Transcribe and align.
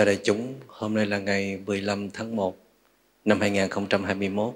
Kính 0.00 0.06
chào 0.06 0.14
đại 0.14 0.20
chúng, 0.24 0.54
hôm 0.66 0.94
nay 0.94 1.06
là 1.06 1.18
ngày 1.18 1.58
15 1.66 2.10
tháng 2.10 2.36
1 2.36 2.56
năm 3.24 3.40
2021. 3.40 4.54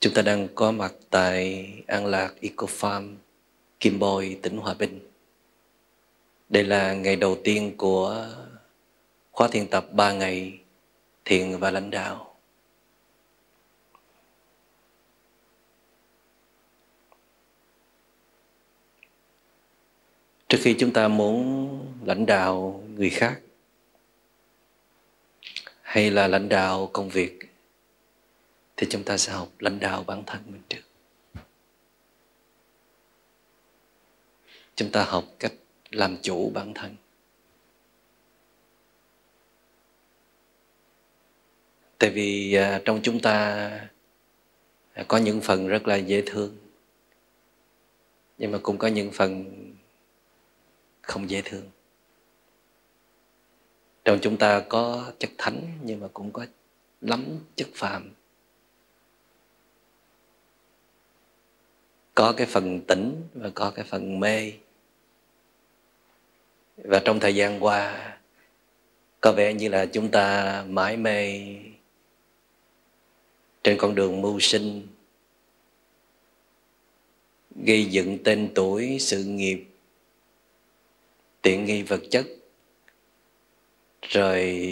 Chúng 0.00 0.14
ta 0.14 0.22
đang 0.22 0.48
có 0.54 0.72
mặt 0.72 0.92
tại 1.10 1.66
An 1.86 2.06
Lạc 2.06 2.34
Eco 2.40 2.66
Farm, 2.66 3.14
Kim 3.80 3.98
Bôi, 3.98 4.38
tỉnh 4.42 4.56
Hòa 4.56 4.74
Bình. 4.74 5.00
Đây 6.48 6.64
là 6.64 6.94
ngày 6.94 7.16
đầu 7.16 7.38
tiên 7.44 7.74
của 7.76 8.28
khóa 9.30 9.48
thiền 9.48 9.66
tập 9.66 9.86
3 9.92 10.12
ngày 10.12 10.58
thiền 11.24 11.58
và 11.58 11.70
lãnh 11.70 11.90
đạo. 11.90 12.34
Trước 20.48 20.58
khi 20.60 20.76
chúng 20.78 20.92
ta 20.92 21.08
muốn 21.08 21.68
lãnh 22.04 22.26
đạo 22.26 22.82
người 22.96 23.10
khác 23.10 23.40
hay 25.90 26.10
là 26.10 26.28
lãnh 26.28 26.48
đạo 26.48 26.90
công 26.92 27.08
việc, 27.08 27.38
thì 28.76 28.86
chúng 28.90 29.04
ta 29.04 29.16
sẽ 29.16 29.32
học 29.32 29.48
lãnh 29.58 29.80
đạo 29.80 30.04
bản 30.06 30.22
thân 30.26 30.42
mình 30.46 30.60
trước. 30.68 30.80
Chúng 34.74 34.90
ta 34.90 35.04
học 35.04 35.24
cách 35.38 35.52
làm 35.90 36.16
chủ 36.22 36.50
bản 36.54 36.74
thân. 36.74 36.96
Tại 41.98 42.10
vì 42.10 42.54
à, 42.54 42.80
trong 42.84 43.00
chúng 43.02 43.20
ta 43.20 43.70
có 45.08 45.16
những 45.16 45.40
phần 45.40 45.68
rất 45.68 45.86
là 45.86 45.96
dễ 45.96 46.22
thương, 46.26 46.56
nhưng 48.38 48.52
mà 48.52 48.58
cũng 48.62 48.78
có 48.78 48.88
những 48.88 49.10
phần 49.12 49.44
không 51.02 51.30
dễ 51.30 51.42
thương 51.44 51.70
trong 54.04 54.18
chúng 54.22 54.36
ta 54.36 54.60
có 54.68 55.12
chất 55.18 55.30
thánh, 55.38 55.78
nhưng 55.82 56.00
mà 56.00 56.08
cũng 56.12 56.32
có 56.32 56.46
lắm 57.00 57.38
chất 57.56 57.68
phàm. 57.74 58.10
Có 62.14 62.32
cái 62.36 62.46
phần 62.46 62.80
tỉnh 62.80 63.22
và 63.34 63.50
có 63.54 63.70
cái 63.70 63.84
phần 63.84 64.20
mê. 64.20 64.52
Và 66.76 67.02
trong 67.04 67.20
thời 67.20 67.34
gian 67.34 67.64
qua, 67.64 68.18
có 69.20 69.32
vẻ 69.32 69.54
như 69.54 69.68
là 69.68 69.86
chúng 69.86 70.10
ta 70.10 70.64
mãi 70.68 70.96
mê 70.96 71.40
trên 73.62 73.78
con 73.78 73.94
đường 73.94 74.20
mưu 74.20 74.40
sinh, 74.40 74.86
gây 77.64 77.84
dựng 77.84 78.18
tên 78.24 78.52
tuổi, 78.54 78.96
sự 79.00 79.24
nghiệp, 79.24 79.64
tiện 81.42 81.64
nghi 81.64 81.82
vật 81.82 82.00
chất 82.10 82.26
rồi 84.02 84.64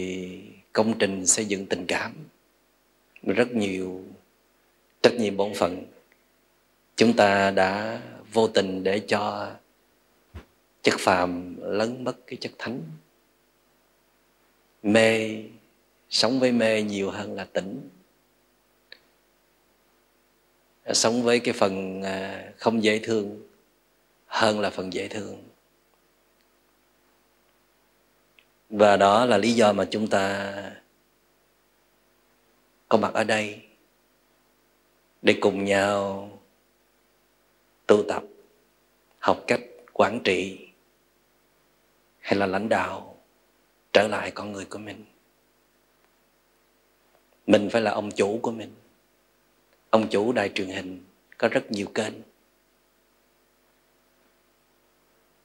công 0.72 0.98
trình 0.98 1.26
xây 1.26 1.44
dựng 1.44 1.66
tình 1.66 1.86
cảm. 1.86 2.12
Rất 3.22 3.54
nhiều, 3.54 4.04
trách 5.02 5.14
nhiệm 5.14 5.36
bổn 5.36 5.52
phận. 5.54 5.84
Chúng 6.96 7.16
ta 7.16 7.50
đã 7.50 8.02
vô 8.32 8.48
tình 8.48 8.84
để 8.84 9.00
cho 9.08 9.52
chất 10.82 10.94
phàm 10.98 11.56
lấn 11.60 12.04
mất 12.04 12.26
cái 12.26 12.36
chất 12.36 12.52
thánh. 12.58 12.80
Mê, 14.82 15.42
sống 16.10 16.40
với 16.40 16.52
mê 16.52 16.82
nhiều 16.82 17.10
hơn 17.10 17.34
là 17.34 17.44
tỉnh. 17.44 17.88
Sống 20.92 21.22
với 21.22 21.40
cái 21.40 21.54
phần 21.54 22.02
à, 22.02 22.52
không 22.56 22.84
dễ 22.84 22.98
thương 22.98 23.42
hơn 24.26 24.60
là 24.60 24.70
phần 24.70 24.92
dễ 24.92 25.08
thương. 25.08 25.47
Và 28.68 28.96
đó 28.96 29.24
là 29.24 29.38
lý 29.38 29.52
do 29.52 29.72
mà 29.72 29.84
chúng 29.90 30.06
ta 30.06 30.52
có 32.88 32.98
mặt 32.98 33.14
ở 33.14 33.24
đây 33.24 33.62
để 35.22 35.38
cùng 35.40 35.64
nhau 35.64 36.30
tu 37.86 38.02
tập, 38.08 38.22
học 39.18 39.44
cách 39.46 39.60
quản 39.92 40.20
trị 40.24 40.68
hay 42.20 42.34
là 42.34 42.46
lãnh 42.46 42.68
đạo 42.68 43.16
trở 43.92 44.08
lại 44.08 44.30
con 44.30 44.52
người 44.52 44.64
của 44.64 44.78
mình. 44.78 45.04
Mình 47.46 47.68
phải 47.72 47.82
là 47.82 47.90
ông 47.90 48.10
chủ 48.10 48.38
của 48.42 48.50
mình. 48.50 48.74
Ông 49.90 50.08
chủ 50.08 50.32
đài 50.32 50.48
truyền 50.48 50.68
hình 50.68 51.04
có 51.38 51.48
rất 51.48 51.70
nhiều 51.70 51.86
kênh. 51.94 52.14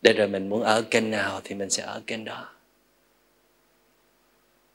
Để 0.01 0.13
rồi 0.13 0.28
mình 0.28 0.50
muốn 0.50 0.63
ở 0.63 0.81
kênh 0.91 1.12
nào 1.12 1.41
thì 1.44 1.56
mình 1.56 1.69
sẽ 1.69 1.83
ở 1.83 2.01
kênh 2.07 2.25
đó 2.25 2.52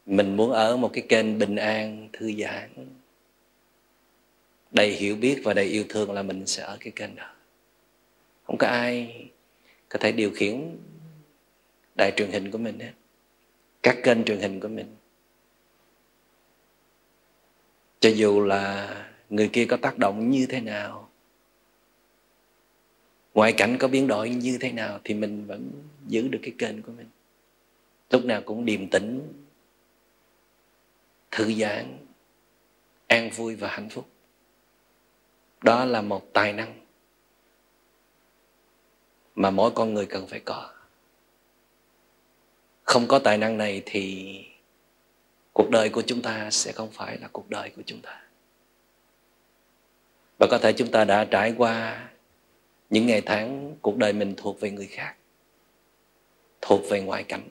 mình 0.09 0.37
muốn 0.37 0.51
ở 0.51 0.77
một 0.77 0.91
cái 0.93 1.05
kênh 1.09 1.39
bình 1.39 1.57
an, 1.57 2.09
thư 2.13 2.33
giãn. 2.33 2.71
Đầy 4.71 4.91
hiểu 4.91 5.17
biết 5.17 5.41
và 5.45 5.55
đầy 5.55 5.65
yêu 5.65 5.85
thương 5.89 6.13
là 6.13 6.23
mình 6.23 6.47
sẽ 6.47 6.63
ở 6.63 6.77
cái 6.81 6.93
kênh 6.97 7.17
đó. 7.17 7.31
Không 8.45 8.59
có 8.59 8.67
ai 8.67 9.27
có 9.89 9.99
thể 9.99 10.13
điều 10.13 10.31
khiển 10.31 10.77
đài 11.95 12.13
truyền 12.17 12.31
hình 12.31 12.51
của 12.51 12.59
mình 12.59 12.81
hết. 12.81 12.93
Các 13.83 13.97
kênh 14.03 14.25
truyền 14.25 14.39
hình 14.39 14.61
của 14.61 14.69
mình. 14.69 14.97
Cho 18.01 18.11
dù 18.11 18.41
là 18.41 18.95
người 19.31 19.49
kia 19.53 19.67
có 19.67 19.77
tác 19.77 19.99
động 19.99 20.31
như 20.31 20.47
thế 20.47 20.61
nào, 20.61 21.09
ngoại 23.35 23.53
cảnh 23.53 23.77
có 23.79 23.89
biến 23.89 24.07
đổi 24.07 24.31
như 24.31 24.59
thế 24.61 24.73
nào 24.73 25.01
thì 25.05 25.15
mình 25.15 25.47
vẫn 25.47 25.71
giữ 26.07 26.29
được 26.29 26.39
cái 26.43 26.53
kênh 26.59 26.83
của 26.83 26.93
mình. 26.93 27.09
Lúc 28.11 28.25
nào 28.25 28.43
cũng 28.45 28.65
điềm 28.65 28.89
tĩnh 28.89 29.33
thư 31.31 31.53
giãn, 31.53 32.07
an 33.07 33.31
vui 33.31 33.57
và 33.57 33.69
hạnh 33.69 33.89
phúc. 33.89 34.09
Đó 35.63 35.85
là 35.85 36.03
một 36.03 36.33
tài 36.33 36.53
năng 36.53 36.81
mà 39.35 39.51
mỗi 39.51 39.71
con 39.75 39.95
người 39.95 40.07
cần 40.07 40.27
phải 40.27 40.41
có. 40.41 40.71
Không 42.83 43.07
có 43.07 43.19
tài 43.19 43.39
năng 43.39 43.59
này 43.59 43.83
thì 43.87 44.35
cuộc 45.53 45.71
đời 45.71 45.91
của 45.91 46.03
chúng 46.07 46.23
ta 46.23 46.51
sẽ 46.51 46.73
không 46.73 46.91
phải 46.91 47.19
là 47.19 47.29
cuộc 47.33 47.51
đời 47.51 47.71
của 47.77 47.83
chúng 47.87 48.01
ta. 48.01 48.23
Và 50.39 50.47
có 50.51 50.59
thể 50.59 50.73
chúng 50.73 50.91
ta 50.91 51.05
đã 51.05 51.25
trải 51.25 51.55
qua 51.59 52.09
những 52.91 53.07
ngày 53.07 53.23
tháng 53.27 53.77
cuộc 53.83 53.97
đời 53.97 54.13
mình 54.13 54.35
thuộc 54.37 54.61
về 54.61 54.71
người 54.71 54.87
khác, 54.87 55.15
thuộc 56.61 56.81
về 56.91 57.01
ngoại 57.01 57.25
cảnh, 57.25 57.49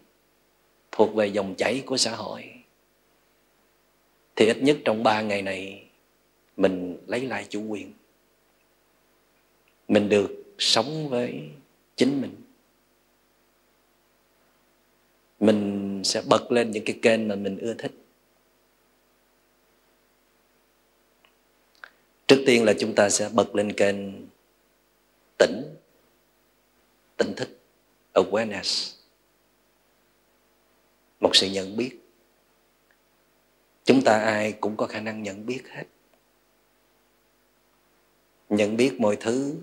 thuộc 0.92 1.16
về 1.16 1.28
dòng 1.28 1.56
chảy 1.58 1.84
của 1.86 1.98
xã 1.98 2.16
hội 2.16 2.57
thì 4.38 4.46
ít 4.46 4.58
nhất 4.62 4.78
trong 4.86 5.04
ba 5.04 5.22
ngày 5.22 5.42
này, 5.42 5.88
mình 6.58 6.98
lấy 7.08 7.22
lại 7.22 7.46
chủ 7.50 7.64
quyền. 7.68 7.94
Mình 9.88 10.10
được 10.10 10.44
sống 10.58 11.10
với 11.10 11.50
chính 11.96 12.22
mình. 12.22 12.36
Mình 15.40 16.02
sẽ 16.04 16.22
bật 16.30 16.52
lên 16.52 16.72
những 16.72 16.86
cái 16.86 17.00
kênh 17.02 17.28
mà 17.28 17.36
mình 17.36 17.58
ưa 17.58 17.74
thích. 17.74 17.92
Trước 22.28 22.44
tiên 22.46 22.64
là 22.64 22.74
chúng 22.80 22.96
ta 22.96 23.10
sẽ 23.10 23.30
bật 23.34 23.56
lên 23.56 23.74
kênh 23.74 23.98
tỉnh 25.38 25.76
tỉnh 27.18 27.34
thức, 27.36 27.50
awareness. 28.14 28.96
Một 31.20 31.36
sự 31.36 31.48
nhận 31.48 31.78
biết 31.78 32.07
chúng 33.88 34.02
ta 34.02 34.20
ai 34.20 34.52
cũng 34.52 34.78
có 34.78 34.88
khả 34.88 35.00
năng 35.00 35.24
nhận 35.24 35.46
biết 35.46 35.62
hết. 35.70 35.84
Nhận 38.50 38.78
biết 38.78 39.00
mọi 39.00 39.16
thứ 39.20 39.56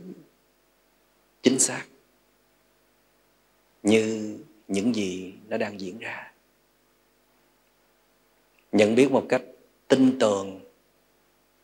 chính 1.43 1.59
xác 1.59 1.87
như 3.82 4.38
những 4.69 4.94
gì 4.94 5.35
nó 5.49 5.56
đang 5.56 5.81
diễn 5.81 5.99
ra. 5.99 6.32
Nhận 8.73 8.94
biết 8.94 9.11
một 9.11 9.26
cách 9.29 9.43
tinh 9.88 10.17
tường, 10.21 10.61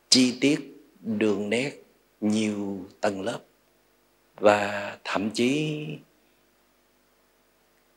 chi 0.08 0.38
tiết 0.40 0.60
đường 1.00 1.50
nét 1.50 1.82
nhiều 2.20 2.78
tầng 3.00 3.22
lớp 3.22 3.40
và 4.36 4.98
thậm 5.04 5.30
chí 5.30 5.80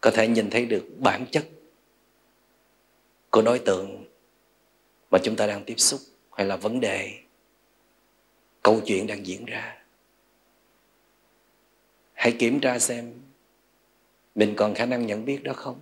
có 0.02 0.12
thể 0.12 0.28
nhìn 0.28 0.50
thấy 0.50 0.66
được 0.66 0.88
bản 1.00 1.26
chất 1.32 1.46
của 3.30 3.42
đối 3.42 3.60
tượng 3.60 4.03
mà 5.14 5.20
chúng 5.24 5.36
ta 5.36 5.48
đang 5.48 5.64
tiếp 5.64 5.76
xúc 5.78 6.00
hay 6.32 6.48
là 6.48 6.56
vấn 6.56 6.80
đề, 6.80 7.20
câu 8.64 8.82
chuyện 8.86 9.08
đang 9.08 9.26
diễn 9.28 9.46
ra. 9.46 9.78
Hãy 12.14 12.36
kiểm 12.40 12.60
tra 12.60 12.80
xem 12.80 13.14
mình 14.36 14.54
còn 14.58 14.76
khả 14.76 14.86
năng 14.86 15.06
nhận 15.06 15.26
biết 15.26 15.44
đó 15.44 15.54
không? 15.54 15.80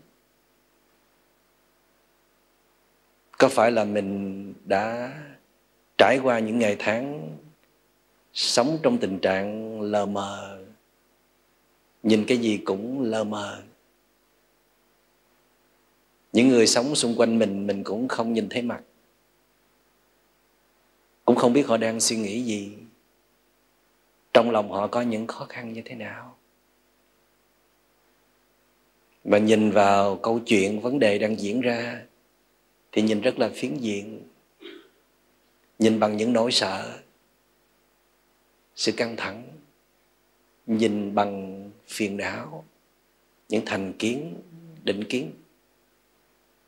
Có 3.38 3.50
phải 3.50 3.72
là 3.72 3.84
mình 3.84 4.54
đã 4.66 5.14
trải 5.98 6.20
qua 6.24 6.40
những 6.40 6.60
ngày 6.60 6.76
tháng 6.80 7.36
sống 8.34 8.80
trong 8.84 8.98
tình 8.98 9.20
trạng 9.20 9.82
lờ 9.82 10.06
mờ, 10.06 10.64
nhìn 12.04 12.26
cái 12.28 12.38
gì 12.38 12.58
cũng 12.66 13.02
lờ 13.02 13.24
mờ? 13.24 13.64
Những 16.34 16.50
người 16.50 16.68
sống 16.68 16.96
xung 16.96 17.16
quanh 17.18 17.40
mình 17.40 17.68
mình 17.68 17.84
cũng 17.84 18.08
không 18.08 18.34
nhìn 18.34 18.50
thấy 18.50 18.62
mặt 18.62 18.84
cũng 21.32 21.38
không 21.40 21.54
biết 21.54 21.68
họ 21.68 21.78
đang 21.78 22.00
suy 22.00 22.18
nghĩ 22.18 22.42
gì. 22.42 22.78
Trong 24.34 24.52
lòng 24.52 24.72
họ 24.72 24.88
có 24.88 25.02
những 25.02 25.28
khó 25.28 25.46
khăn 25.50 25.74
như 25.74 25.82
thế 25.86 25.96
nào? 25.96 26.38
Mà 29.24 29.38
nhìn 29.38 29.72
vào 29.72 30.16
câu 30.16 30.40
chuyện 30.40 30.80
vấn 30.80 31.00
đề 31.00 31.20
đang 31.20 31.40
diễn 31.40 31.62
ra, 31.62 32.02
thì 32.92 33.02
nhìn 33.02 33.22
rất 33.22 33.40
là 33.40 33.50
phiến 33.56 33.78
diện. 33.78 34.28
Nhìn 35.80 36.00
bằng 36.00 36.18
những 36.18 36.34
nỗi 36.34 36.52
sợ, 36.52 37.00
sự 38.76 38.92
căng 38.92 39.16
thẳng. 39.16 39.44
Nhìn 40.68 41.16
bằng 41.16 41.64
phiền 41.88 42.18
não, 42.18 42.66
những 43.50 43.66
thành 43.66 43.94
kiến, 44.00 44.36
định 44.84 45.04
kiến. 45.04 45.32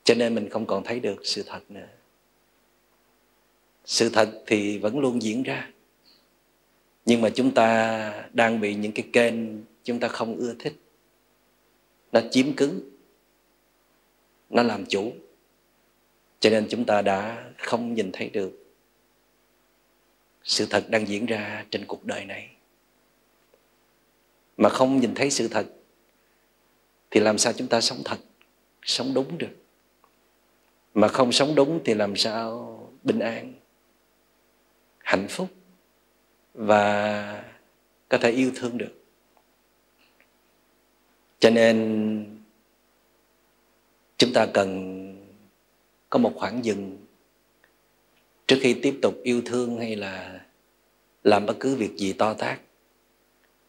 Cho 0.04 0.14
nên 0.14 0.34
mình 0.34 0.48
không 0.48 0.66
còn 0.66 0.84
thấy 0.84 1.00
được 1.00 1.20
sự 1.24 1.42
thật 1.46 1.70
nữa 1.70 1.88
sự 3.84 4.08
thật 4.08 4.42
thì 4.46 4.78
vẫn 4.78 4.98
luôn 4.98 5.22
diễn 5.22 5.42
ra. 5.42 5.70
Nhưng 7.06 7.20
mà 7.20 7.30
chúng 7.30 7.54
ta 7.54 8.28
đang 8.32 8.60
bị 8.60 8.74
những 8.74 8.92
cái 8.92 9.08
kênh 9.12 9.34
chúng 9.84 10.00
ta 10.00 10.08
không 10.08 10.36
ưa 10.36 10.54
thích. 10.58 10.74
Nó 12.12 12.20
chiếm 12.30 12.52
cứ. 12.52 12.82
Nó 14.50 14.62
làm 14.62 14.86
chủ. 14.86 15.12
Cho 16.40 16.50
nên 16.50 16.66
chúng 16.70 16.84
ta 16.84 17.02
đã 17.02 17.50
không 17.58 17.94
nhìn 17.94 18.10
thấy 18.12 18.30
được 18.30 18.64
sự 20.42 20.66
thật 20.70 20.84
đang 20.88 21.08
diễn 21.08 21.26
ra 21.26 21.64
trên 21.70 21.84
cuộc 21.86 22.04
đời 22.04 22.24
này. 22.24 22.50
Mà 24.56 24.68
không 24.68 25.00
nhìn 25.00 25.14
thấy 25.14 25.30
sự 25.30 25.48
thật 25.48 25.66
thì 27.10 27.20
làm 27.20 27.38
sao 27.38 27.52
chúng 27.52 27.68
ta 27.68 27.80
sống 27.80 27.98
thật, 28.04 28.18
sống 28.82 29.14
đúng 29.14 29.38
được? 29.38 29.56
Mà 30.94 31.08
không 31.08 31.32
sống 31.32 31.54
đúng 31.54 31.80
thì 31.84 31.94
làm 31.94 32.16
sao 32.16 32.78
bình 33.02 33.18
an? 33.18 33.52
Hạnh 35.04 35.26
phúc 35.28 35.48
và 36.54 37.44
có 38.08 38.18
thể 38.18 38.30
yêu 38.30 38.52
thương 38.54 38.78
được. 38.78 38.92
Cho 41.38 41.50
nên 41.50 42.40
chúng 44.16 44.32
ta 44.32 44.46
cần 44.54 45.00
có 46.10 46.18
một 46.18 46.32
khoảng 46.36 46.64
dừng 46.64 47.06
trước 48.46 48.58
khi 48.60 48.80
tiếp 48.82 48.98
tục 49.02 49.14
yêu 49.22 49.42
thương 49.46 49.78
hay 49.78 49.96
là 49.96 50.40
làm 51.24 51.46
bất 51.46 51.56
cứ 51.60 51.76
việc 51.76 51.96
gì 51.96 52.12
to 52.12 52.34
tác 52.34 52.60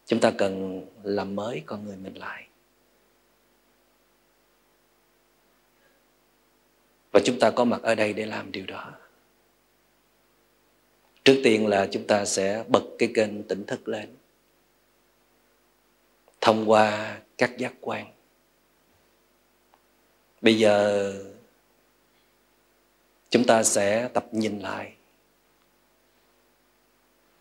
chúng 0.06 0.20
ta 0.20 0.32
cần 0.38 0.86
làm 1.02 1.36
mới 1.36 1.62
con 1.66 1.84
người 1.84 1.96
mình 1.96 2.14
lại. 2.14 2.48
Và 7.12 7.20
chúng 7.24 7.38
ta 7.38 7.50
có 7.50 7.64
mặt 7.64 7.82
ở 7.82 7.94
đây 7.94 8.12
để 8.12 8.26
làm 8.26 8.52
điều 8.52 8.66
đó 8.66 8.92
trước 11.26 11.40
tiên 11.44 11.66
là 11.66 11.88
chúng 11.90 12.06
ta 12.06 12.24
sẽ 12.24 12.64
bật 12.68 12.84
cái 12.98 13.10
kênh 13.14 13.42
tỉnh 13.42 13.64
thức 13.66 13.88
lên. 13.88 14.08
Thông 16.40 16.70
qua 16.70 17.18
các 17.38 17.58
giác 17.58 17.74
quan. 17.80 18.06
Bây 20.40 20.58
giờ 20.58 21.12
chúng 23.30 23.44
ta 23.44 23.62
sẽ 23.62 24.08
tập 24.14 24.26
nhìn 24.32 24.60
lại. 24.60 24.92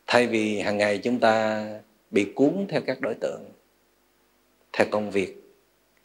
Thay 0.08 0.28
vì 0.28 0.60
hàng 0.60 0.78
ngày 0.78 0.98
chúng 0.98 1.20
ta 1.20 1.66
bị 2.12 2.32
cuốn 2.36 2.66
theo 2.70 2.82
các 2.86 3.02
đối 3.02 3.16
tượng, 3.22 3.42
theo 4.74 4.88
công 4.92 5.12
việc, 5.12 5.36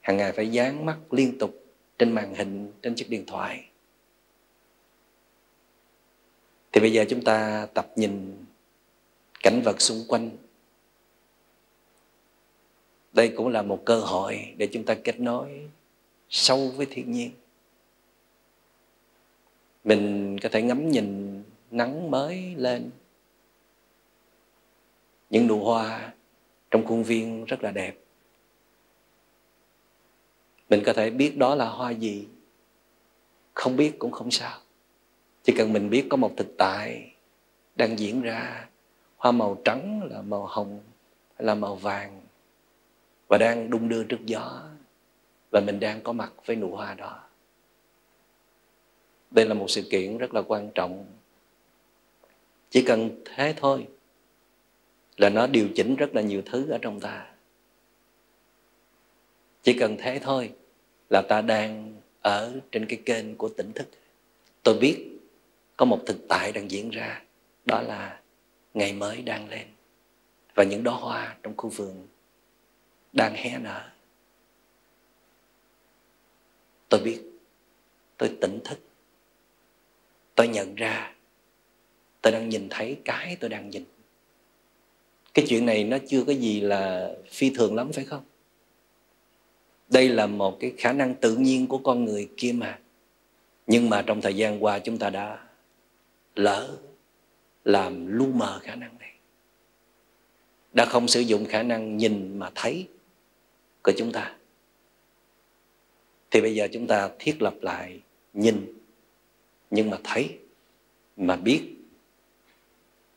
hàng 0.01 0.17
ngày 0.17 0.33
phải 0.33 0.49
dán 0.49 0.87
mắt 0.87 0.99
liên 1.11 1.39
tục 1.39 1.65
trên 1.99 2.13
màn 2.13 2.35
hình, 2.35 2.73
trên 2.83 2.95
chiếc 2.95 3.11
điện 3.11 3.25
thoại 3.27 3.70
thì 6.73 6.81
bây 6.81 6.93
giờ 6.93 7.05
chúng 7.09 7.25
ta 7.25 7.67
tập 7.75 7.93
nhìn 7.97 8.45
cảnh 9.43 9.63
vật 9.65 9.81
xung 9.81 10.05
quanh. 10.09 10.31
Đây 13.13 13.33
cũng 13.37 13.49
là 13.49 13.63
một 13.63 13.83
cơ 13.85 14.01
hội 14.01 14.55
để 14.57 14.69
chúng 14.73 14.85
ta 14.85 14.95
kết 14.95 15.21
nối 15.21 15.69
sâu 16.29 16.69
với 16.77 16.87
thiên 16.91 17.13
nhiên. 17.13 17.31
Mình 19.85 20.37
có 20.43 20.49
thể 20.49 20.63
ngắm 20.63 20.91
nhìn 20.91 21.43
nắng 21.71 22.11
mới 22.11 22.55
lên. 22.57 22.91
Những 25.31 25.47
nụ 25.47 25.65
hoa 25.65 26.13
trong 26.71 26.87
khuôn 26.87 27.03
viên 27.03 27.45
rất 27.45 27.63
là 27.63 27.71
đẹp. 27.71 27.97
Mình 30.71 30.83
có 30.87 30.93
thể 30.93 31.11
biết 31.11 31.37
đó 31.37 31.55
là 31.55 31.69
hoa 31.69 31.91
gì. 31.91 32.27
Không 33.55 33.77
biết 33.77 33.99
cũng 33.99 34.13
không 34.13 34.31
sao 34.31 34.61
chỉ 35.43 35.53
cần 35.57 35.73
mình 35.73 35.91
biết 35.91 36.07
có 36.11 36.17
một 36.17 36.33
thực 36.37 36.57
tại 36.57 37.13
đang 37.77 37.99
diễn 37.99 38.23
ra, 38.23 38.69
hoa 39.17 39.33
màu 39.33 39.61
trắng 39.65 40.09
là 40.11 40.23
màu 40.23 40.47
hồng 40.47 40.81
hay 41.35 41.47
là 41.47 41.55
màu 41.55 41.77
vàng, 41.77 42.21
và 43.29 43.39
đang 43.39 43.71
đung 43.71 43.89
đưa 43.89 44.05
trước 44.05 44.27
gió, 44.27 44.63
và 45.51 45.61
mình 45.61 45.81
đang 45.81 46.01
có 46.01 46.13
mặt 46.13 46.33
với 46.47 46.57
nụ 46.57 46.77
hoa 46.77 46.95
đó. 46.95 47.23
Đây 49.31 49.47
là 49.47 49.55
một 49.55 49.71
sự 49.71 49.83
kiện 49.91 50.19
rất 50.19 50.35
là 50.35 50.43
quan 50.43 50.71
trọng. 50.75 51.07
Chỉ 52.71 52.83
cần 52.83 53.11
thế 53.25 53.55
thôi 53.57 53.87
là 55.17 55.29
nó 55.29 55.47
điều 55.47 55.69
chỉnh 55.75 55.97
rất 55.97 56.15
là 56.15 56.23
nhiều 56.23 56.43
thứ 56.47 56.71
ở 56.71 56.79
trong 56.83 57.01
ta. 57.01 57.27
Chỉ 59.63 59.79
cần 59.79 59.97
thế 59.99 60.19
thôi 60.23 60.53
là 61.11 61.23
ta 61.29 61.41
đang 61.41 61.95
ở 62.23 62.61
trên 62.73 62.87
cái 62.87 63.01
kênh 63.05 63.37
của 63.37 63.49
tỉnh 63.49 63.73
thức. 63.73 63.89
Tôi 64.63 64.79
biết 64.79 65.20
có 65.81 65.87
một 65.87 66.03
thực 66.07 66.29
tại 66.29 66.53
đang 66.53 66.71
diễn 66.71 66.91
ra, 66.91 67.23
đó 67.67 67.81
là 67.81 68.21
ngày 68.75 68.93
mới 68.93 69.23
đang 69.23 69.49
lên. 69.49 69.67
Và 70.55 70.65
những 70.65 70.85
đóa 70.85 70.95
hoa 70.95 71.37
trong 71.43 71.57
khu 71.57 71.71
vườn 71.71 72.07
đang 73.13 73.35
hé 73.35 73.59
nở. 73.59 73.89
Tôi 76.89 77.01
biết, 77.05 77.21
tôi 78.17 78.37
tỉnh 78.41 78.61
thức. 78.65 78.79
Tôi 80.35 80.49
nhận 80.49 80.75
ra, 80.75 81.15
tôi 82.21 82.33
đang 82.33 82.49
nhìn 82.49 82.69
thấy 82.71 82.99
cái 83.05 83.37
tôi 83.41 83.51
đang 83.51 83.71
nhìn. 83.71 83.85
Cái 85.35 85.45
chuyện 85.49 85.67
này 85.67 85.85
nó 85.85 85.97
chưa 86.09 86.25
có 86.25 86.33
gì 86.33 86.61
là 86.61 87.13
phi 87.29 87.51
thường 87.51 87.75
lắm, 87.75 87.93
phải 87.93 88.05
không? 88.05 88.25
Đây 89.89 90.09
là 90.09 90.27
một 90.27 90.57
cái 90.61 90.73
khả 90.79 90.93
năng 90.93 91.15
tự 91.15 91.37
nhiên 91.37 91.67
của 91.67 91.79
con 91.79 92.05
người 92.05 92.29
kia 92.37 92.53
mà. 92.53 92.79
Nhưng 93.67 93.91
mà 93.91 94.03
trong 94.03 94.21
thời 94.21 94.37
gian 94.37 94.65
qua 94.65 94.79
chúng 94.79 94.99
ta 94.99 95.11
đã 95.11 95.50
lỡ 96.35 96.79
làm 97.65 98.07
lu 98.07 98.27
mờ 98.27 98.61
khả 98.63 98.75
năng 98.75 98.99
này. 98.99 99.15
Đã 100.73 100.85
không 100.85 101.09
sử 101.09 101.21
dụng 101.21 101.45
khả 101.45 101.63
năng 101.63 101.97
nhìn 101.97 102.39
mà 102.39 102.51
thấy 102.55 102.89
của 103.83 103.93
chúng 103.97 104.13
ta. 104.13 104.37
Thì 106.31 106.41
bây 106.41 106.55
giờ 106.55 106.69
chúng 106.73 106.87
ta 106.87 107.11
thiết 107.19 107.43
lập 107.43 107.55
lại 107.61 108.01
nhìn 108.33 108.81
nhưng 109.71 109.91
mà 109.91 109.99
thấy, 110.05 110.39
mà 111.17 111.37
biết. 111.37 111.63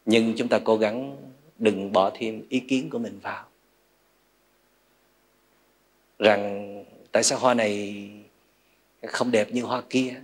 Nhưng 0.06 0.34
chúng 0.38 0.48
ta 0.48 0.60
cố 0.64 0.78
gắng 0.78 1.18
đừng 1.60 1.92
bỏ 1.92 2.12
thêm 2.14 2.46
ý 2.50 2.60
kiến 2.60 2.90
của 2.90 3.00
mình 3.00 3.20
vào. 3.20 3.46
Rằng 6.20 6.84
tại 7.12 7.24
sao 7.24 7.40
hoa 7.40 7.54
này 7.54 8.10
không 9.08 9.32
đẹp 9.32 9.52
như 9.52 9.64
hoa 9.64 9.84
kia? 9.90 10.22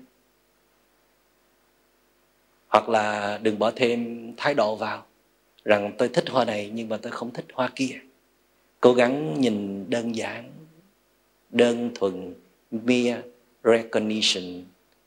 Hoặc 2.69 2.89
là 2.89 3.39
đừng 3.43 3.59
bỏ 3.59 3.71
thêm 3.75 4.31
thái 4.38 4.53
độ 4.53 4.75
vào, 4.75 5.05
rằng 5.65 5.93
tôi 5.97 6.09
thích 6.09 6.29
hoa 6.29 6.45
này 6.45 6.71
nhưng 6.73 6.89
mà 6.89 6.97
tôi 6.97 7.11
không 7.11 7.33
thích 7.33 7.45
hoa 7.53 7.69
kia. 7.75 7.99
Cố 8.79 8.93
gắng 8.93 9.41
nhìn 9.41 9.85
đơn 9.89 10.15
giản, 10.15 10.49
đơn 11.49 11.91
thuần, 11.95 12.33
mere 12.71 13.21
recognition, 13.63 14.63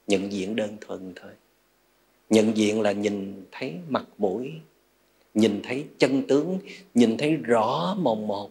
nhận 0.06 0.32
diện 0.32 0.56
đơn 0.56 0.76
thuần 0.80 1.12
thôi. 1.16 1.32
Nhận 2.30 2.56
diện 2.56 2.80
là 2.80 2.92
nhìn 2.92 3.44
thấy 3.52 3.74
mặt 3.88 4.04
mũi, 4.18 4.52
nhìn 5.34 5.60
thấy 5.64 5.84
chân 5.98 6.22
tướng, 6.28 6.58
nhìn 6.94 7.16
thấy 7.16 7.36
rõ 7.36 7.94
mồn 7.98 8.26
một. 8.26 8.50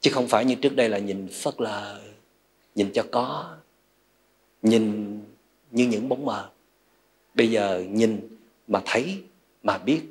Chứ 0.00 0.10
không 0.10 0.28
phải 0.28 0.44
như 0.44 0.54
trước 0.54 0.76
đây 0.76 0.88
là 0.88 0.98
nhìn 0.98 1.28
phớt 1.28 1.60
lờ, 1.60 2.00
nhìn 2.74 2.92
cho 2.92 3.04
có, 3.10 3.56
nhìn 4.62 5.18
như 5.70 5.86
những 5.86 6.08
bóng 6.08 6.24
mờ 6.24 6.50
bây 7.36 7.50
giờ 7.50 7.84
nhìn 7.90 8.36
mà 8.68 8.82
thấy, 8.84 9.22
mà 9.62 9.78
biết, 9.78 10.02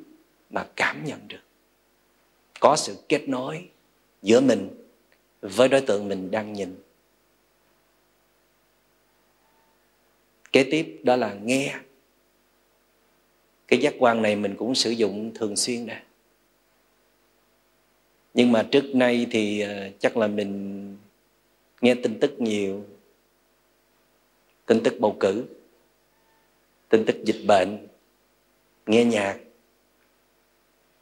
mà 0.50 0.66
cảm 0.76 1.04
nhận 1.04 1.28
được. 1.28 1.42
Có 2.60 2.76
sự 2.76 2.96
kết 3.08 3.28
nối 3.28 3.68
giữa 4.22 4.40
mình 4.40 4.68
với 5.40 5.68
đối 5.68 5.80
tượng 5.80 6.08
mình 6.08 6.30
đang 6.30 6.52
nhìn. 6.52 6.76
Kế 10.52 10.64
tiếp 10.70 11.00
đó 11.02 11.16
là 11.16 11.34
nghe. 11.34 11.78
Cái 13.68 13.78
giác 13.80 13.94
quan 13.98 14.22
này 14.22 14.36
mình 14.36 14.54
cũng 14.56 14.74
sử 14.74 14.90
dụng 14.90 15.34
thường 15.34 15.56
xuyên 15.56 15.86
nè. 15.86 16.02
Nhưng 18.34 18.52
mà 18.52 18.68
trước 18.70 18.84
nay 18.94 19.26
thì 19.30 19.60
ờ, 19.60 19.90
chắc 19.98 20.16
là 20.16 20.26
mình 20.26 20.96
nghe 21.80 21.94
tin 21.94 22.20
tức 22.20 22.40
nhiều. 22.40 22.84
Tin 24.66 24.80
tức 24.84 24.94
bầu 25.00 25.16
cử 25.20 25.44
tin 26.88 27.04
tức 27.06 27.16
dịch 27.24 27.42
bệnh. 27.46 27.86
Nghe 28.86 29.04
nhạc. 29.04 29.38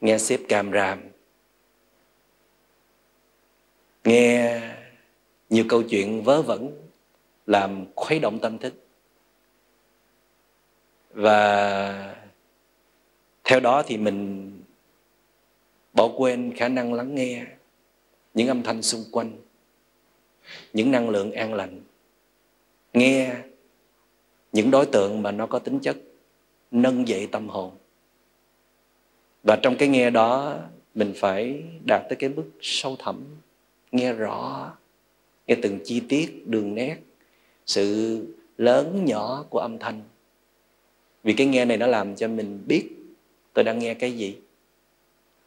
Nghe 0.01 0.17
xếp 0.17 0.39
cam 0.49 0.71
ràm. 0.71 1.01
Nghe 4.03 4.61
nhiều 5.49 5.65
câu 5.69 5.83
chuyện 5.83 6.23
vớ 6.23 6.41
vẩn, 6.41 6.87
làm 7.45 7.85
khuấy 7.95 8.19
động 8.19 8.39
tâm 8.41 8.57
thức. 8.57 8.73
Và 11.09 12.15
theo 13.43 13.59
đó 13.59 13.83
thì 13.87 13.97
mình 13.97 14.51
bỏ 15.93 16.13
quên 16.17 16.53
khả 16.57 16.67
năng 16.67 16.93
lắng 16.93 17.15
nghe 17.15 17.45
những 18.33 18.47
âm 18.47 18.63
thanh 18.63 18.81
xung 18.81 19.03
quanh, 19.11 19.31
những 20.73 20.91
năng 20.91 21.09
lượng 21.09 21.31
an 21.31 21.53
lành. 21.53 21.81
Nghe 22.93 23.35
những 24.55 24.71
đối 24.71 24.85
tượng 24.85 25.21
mà 25.21 25.31
nó 25.31 25.47
có 25.47 25.59
tính 25.59 25.79
chất 25.79 25.97
nâng 26.71 27.07
dậy 27.07 27.27
tâm 27.31 27.49
hồn. 27.49 27.71
Và 29.43 29.55
trong 29.61 29.75
cái 29.75 29.87
nghe 29.87 30.09
đó, 30.09 30.57
mình 30.93 31.13
phải 31.15 31.63
đạt 31.85 32.01
tới 32.09 32.15
cái 32.15 32.29
mức 32.29 32.51
sâu 32.61 32.95
thẳm, 32.99 33.23
nghe 33.91 34.13
rõ, 34.13 34.71
nghe 35.47 35.55
từng 35.61 35.79
chi 35.83 36.01
tiết, 36.09 36.47
đường 36.47 36.75
nét, 36.75 36.97
sự 37.65 38.19
lớn 38.57 39.05
nhỏ 39.05 39.45
của 39.49 39.59
âm 39.59 39.79
thanh. 39.79 40.01
Vì 41.23 41.33
cái 41.33 41.47
nghe 41.47 41.65
này 41.65 41.77
nó 41.77 41.87
làm 41.87 42.15
cho 42.15 42.27
mình 42.27 42.63
biết 42.67 42.89
tôi 43.53 43.63
đang 43.63 43.79
nghe 43.79 43.93
cái 43.93 44.11
gì. 44.11 44.37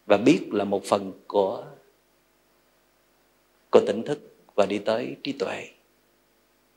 Và 0.06 0.16
biết 0.16 0.40
là 0.52 0.64
một 0.64 0.84
phần 0.84 1.12
của 1.26 1.64
của 3.70 3.80
tỉnh 3.86 4.02
thức 4.06 4.34
và 4.54 4.66
đi 4.66 4.78
tới 4.78 5.16
trí 5.22 5.32
tuệ. 5.32 5.68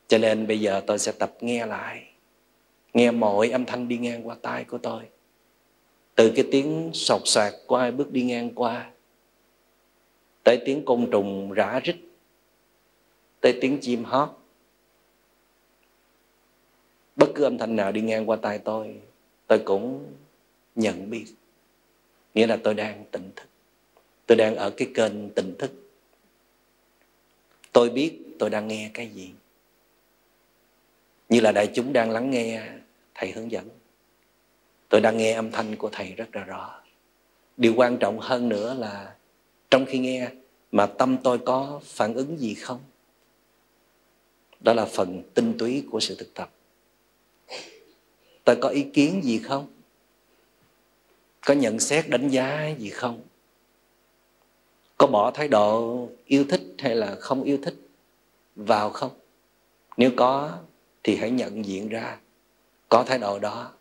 Cho 0.07 0.17
nên 0.17 0.47
bây 0.47 0.59
giờ 0.59 0.81
tôi 0.87 0.99
sẽ 0.99 1.11
tập 1.11 1.33
nghe 1.41 1.65
lại 1.65 2.10
nghe 2.93 3.11
mọi 3.11 3.49
âm 3.49 3.65
thanh 3.65 3.87
đi 3.87 3.97
ngang 3.97 4.27
qua 4.27 4.35
tai 4.41 4.63
của 4.63 4.77
tôi. 4.77 5.03
Từ 6.15 6.31
cái 6.35 6.45
tiếng 6.51 6.91
sột 6.93 7.21
soạt 7.25 7.53
của 7.67 7.75
ai 7.75 7.91
bước 7.91 8.11
đi 8.11 8.23
ngang 8.23 8.49
qua, 8.55 8.91
tới 10.43 10.61
tiếng 10.65 10.85
côn 10.85 11.07
trùng 11.11 11.51
rã 11.51 11.79
rít, 11.83 11.95
tới 13.39 13.57
tiếng 13.61 13.77
chim 13.81 14.03
hót. 14.03 14.29
Bất 17.15 17.31
cứ 17.35 17.43
âm 17.43 17.57
thanh 17.57 17.75
nào 17.75 17.91
đi 17.91 18.01
ngang 18.01 18.29
qua 18.29 18.35
tai 18.35 18.57
tôi 18.57 18.99
tôi 19.51 19.59
cũng 19.59 20.13
nhận 20.75 21.09
biết. 21.09 21.25
Nghĩa 22.33 22.47
là 22.47 22.57
tôi 22.63 22.73
đang 22.73 23.05
tỉnh 23.11 23.31
thức. 23.35 23.47
Tôi 24.25 24.35
đang 24.35 24.55
ở 24.55 24.69
cái 24.69 24.91
kênh 24.93 25.29
tỉnh 25.29 25.55
thức. 25.59 25.71
Tôi 27.71 27.89
biết 27.89 28.19
tôi 28.39 28.49
đang 28.49 28.67
nghe 28.67 28.91
cái 28.93 29.07
gì. 29.07 29.31
Như 31.29 31.39
là 31.39 31.51
đại 31.51 31.67
chúng 31.73 31.93
đang 31.93 32.11
lắng 32.11 32.31
nghe 32.31 32.69
thầy 33.21 33.31
hướng 33.31 33.51
dẫn. 33.51 33.69
Tôi 34.89 35.01
đang 35.01 35.17
nghe 35.17 35.33
âm 35.33 35.51
thanh 35.51 35.75
của 35.75 35.89
thầy 35.91 36.11
rất 36.11 36.35
là 36.35 36.43
rõ. 36.43 36.81
Điều 37.57 37.73
quan 37.75 37.97
trọng 37.97 38.19
hơn 38.19 38.49
nữa 38.49 38.73
là 38.73 39.15
trong 39.71 39.85
khi 39.85 39.99
nghe 39.99 40.29
mà 40.71 40.85
tâm 40.85 41.17
tôi 41.23 41.37
có 41.37 41.81
phản 41.83 42.13
ứng 42.13 42.37
gì 42.39 42.53
không? 42.53 42.79
Đó 44.59 44.73
là 44.73 44.85
phần 44.85 45.23
tinh 45.33 45.57
túy 45.57 45.83
của 45.91 45.99
sự 45.99 46.15
thực 46.15 46.33
tập. 46.33 46.51
Tôi 48.43 48.55
có 48.61 48.69
ý 48.69 48.83
kiến 48.93 49.21
gì 49.23 49.39
không? 49.39 49.67
Có 51.45 51.53
nhận 51.53 51.79
xét 51.79 52.09
đánh 52.09 52.29
giá 52.29 52.69
gì 52.79 52.89
không? 52.89 53.21
Có 54.97 55.07
bỏ 55.07 55.31
thái 55.31 55.47
độ 55.47 56.07
yêu 56.25 56.45
thích 56.49 56.61
hay 56.77 56.95
là 56.95 57.15
không 57.15 57.43
yêu 57.43 57.57
thích 57.63 57.75
vào 58.55 58.89
không? 58.89 59.11
Nếu 59.97 60.11
có 60.17 60.57
thì 61.03 61.15
hãy 61.15 61.31
nhận 61.31 61.65
diện 61.65 61.89
ra 61.89 62.17
có 62.91 63.03
thái 63.03 63.17
độ 63.17 63.39
đó, 63.39 63.71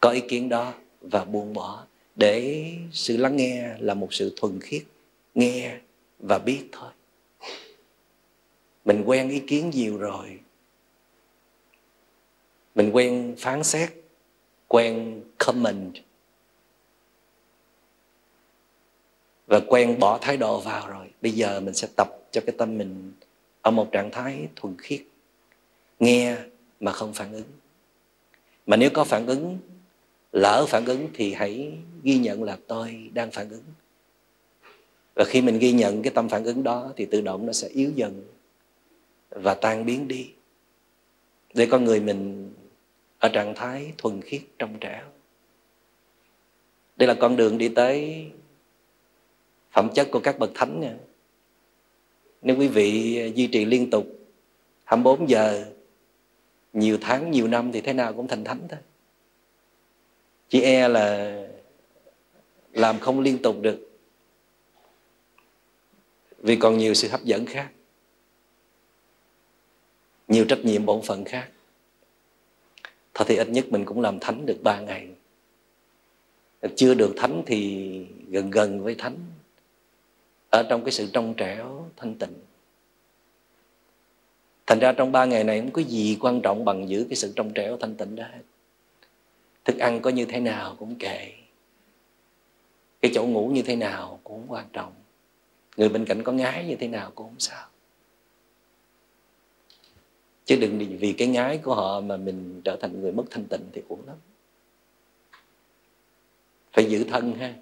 có 0.00 0.10
ý 0.10 0.20
kiến 0.20 0.48
đó 0.48 0.74
và 1.00 1.24
buông 1.24 1.52
bỏ 1.52 1.86
để 2.16 2.72
sự 2.92 3.16
lắng 3.16 3.36
nghe 3.36 3.74
là 3.78 3.94
một 3.94 4.14
sự 4.14 4.32
thuần 4.36 4.60
khiết, 4.60 4.82
nghe 5.34 5.78
và 6.18 6.38
biết 6.38 6.68
thôi. 6.72 6.90
Mình 8.84 9.02
quen 9.06 9.30
ý 9.30 9.40
kiến 9.46 9.70
nhiều 9.70 9.98
rồi. 9.98 10.40
Mình 12.74 12.90
quen 12.92 13.34
phán 13.38 13.64
xét, 13.64 13.92
quen 14.68 15.22
comment. 15.38 15.94
Và 19.46 19.60
quen 19.68 19.98
bỏ 19.98 20.18
thái 20.18 20.36
độ 20.36 20.60
vào 20.60 20.88
rồi. 20.88 21.10
Bây 21.22 21.32
giờ 21.32 21.60
mình 21.60 21.74
sẽ 21.74 21.88
tập 21.96 22.08
cho 22.30 22.40
cái 22.46 22.54
tâm 22.58 22.78
mình 22.78 23.12
ở 23.62 23.70
một 23.70 23.88
trạng 23.92 24.10
thái 24.10 24.48
thuần 24.56 24.76
khiết, 24.78 25.02
nghe 25.98 26.36
mà 26.80 26.92
không 26.92 27.12
phản 27.12 27.32
ứng. 27.32 27.44
Mà 28.66 28.76
nếu 28.76 28.90
có 28.90 29.04
phản 29.04 29.26
ứng, 29.26 29.58
lỡ 30.32 30.66
phản 30.68 30.84
ứng 30.84 31.08
thì 31.14 31.32
hãy 31.32 31.72
ghi 32.02 32.18
nhận 32.18 32.42
là 32.42 32.58
tôi 32.66 33.10
đang 33.14 33.30
phản 33.30 33.50
ứng. 33.50 33.64
Và 35.14 35.24
khi 35.24 35.42
mình 35.42 35.58
ghi 35.58 35.72
nhận 35.72 36.02
cái 36.02 36.12
tâm 36.14 36.28
phản 36.28 36.44
ứng 36.44 36.62
đó 36.62 36.92
thì 36.96 37.04
tự 37.04 37.20
động 37.20 37.46
nó 37.46 37.52
sẽ 37.52 37.68
yếu 37.68 37.92
dần 37.94 38.22
và 39.30 39.54
tan 39.54 39.86
biến 39.86 40.08
đi. 40.08 40.30
Để 41.54 41.66
con 41.70 41.84
người 41.84 42.00
mình 42.00 42.50
ở 43.18 43.28
trạng 43.28 43.54
thái 43.54 43.92
thuần 43.98 44.20
khiết 44.22 44.42
trong 44.58 44.78
trẻo 44.80 45.04
đây 47.00 47.06
là 47.06 47.14
con 47.14 47.36
đường 47.36 47.58
đi 47.58 47.68
tới 47.68 48.26
phẩm 49.72 49.88
chất 49.94 50.08
của 50.10 50.20
các 50.20 50.38
bậc 50.38 50.50
thánh 50.54 50.80
nha. 50.80 50.94
Nếu 52.42 52.56
quý 52.56 52.68
vị 52.68 53.14
duy 53.34 53.46
trì 53.46 53.64
liên 53.64 53.90
tục 53.90 54.06
24 54.84 55.28
giờ 55.28 55.64
nhiều 56.72 56.98
tháng, 57.00 57.30
nhiều 57.30 57.48
năm 57.48 57.72
thì 57.72 57.80
thế 57.80 57.92
nào 57.92 58.12
cũng 58.12 58.28
thành 58.28 58.44
thánh 58.44 58.68
thôi. 58.68 58.78
Chỉ 60.48 60.60
e 60.60 60.88
là 60.88 61.36
làm 62.72 62.98
không 62.98 63.20
liên 63.20 63.42
tục 63.42 63.56
được. 63.60 63.90
Vì 66.38 66.56
còn 66.56 66.78
nhiều 66.78 66.94
sự 66.94 67.08
hấp 67.08 67.24
dẫn 67.24 67.46
khác. 67.46 67.70
Nhiều 70.28 70.44
trách 70.48 70.64
nhiệm 70.64 70.86
bổn 70.86 71.02
phận 71.02 71.24
khác. 71.24 71.48
Thôi 73.14 73.26
thì 73.28 73.36
ít 73.36 73.48
nhất 73.48 73.66
mình 73.68 73.84
cũng 73.84 74.00
làm 74.00 74.20
thánh 74.20 74.46
được 74.46 74.58
ba 74.62 74.80
ngày. 74.80 75.08
Chưa 76.76 76.94
được 76.94 77.14
thánh 77.16 77.42
thì 77.46 78.06
gần 78.28 78.50
gần 78.50 78.82
với 78.82 78.94
thánh. 78.94 79.16
Ở 80.50 80.66
trong 80.70 80.84
cái 80.84 80.92
sự 80.92 81.08
trong 81.12 81.34
trẻo, 81.36 81.88
thanh 81.96 82.14
tịnh 82.14 82.34
thành 84.70 84.78
ra 84.78 84.92
trong 84.92 85.12
ba 85.12 85.24
ngày 85.24 85.44
này 85.44 85.60
không 85.60 85.70
có 85.70 85.82
gì 85.82 86.16
quan 86.20 86.40
trọng 86.40 86.64
bằng 86.64 86.88
giữ 86.88 87.06
cái 87.08 87.16
sự 87.16 87.32
trong 87.36 87.52
trẻo 87.54 87.76
thanh 87.76 87.94
tịnh 87.94 88.16
đó 88.16 88.24
hết. 88.32 88.42
Thức 89.64 89.78
ăn 89.78 90.00
có 90.00 90.10
như 90.10 90.24
thế 90.24 90.40
nào 90.40 90.76
cũng 90.78 90.94
kệ. 90.98 91.32
Cái 93.00 93.12
chỗ 93.14 93.26
ngủ 93.26 93.48
như 93.48 93.62
thế 93.62 93.76
nào 93.76 94.20
cũng 94.24 94.44
quan 94.48 94.66
trọng. 94.72 94.92
Người 95.76 95.88
bên 95.88 96.04
cạnh 96.04 96.22
có 96.22 96.32
ngái 96.32 96.64
như 96.64 96.76
thế 96.76 96.88
nào 96.88 97.12
cũng 97.14 97.26
không 97.26 97.38
sao. 97.38 97.68
Chứ 100.44 100.56
đừng 100.56 100.96
vì 101.00 101.12
cái 101.12 101.28
ngái 101.28 101.58
của 101.58 101.74
họ 101.74 102.00
mà 102.00 102.16
mình 102.16 102.60
trở 102.64 102.76
thành 102.80 103.00
người 103.00 103.12
mất 103.12 103.24
thanh 103.30 103.44
tịnh 103.44 103.64
thì 103.72 103.82
uổng 103.88 104.06
lắm. 104.06 104.16
Phải 106.72 106.84
giữ 106.84 107.04
thân 107.04 107.34
ha. 107.34 107.54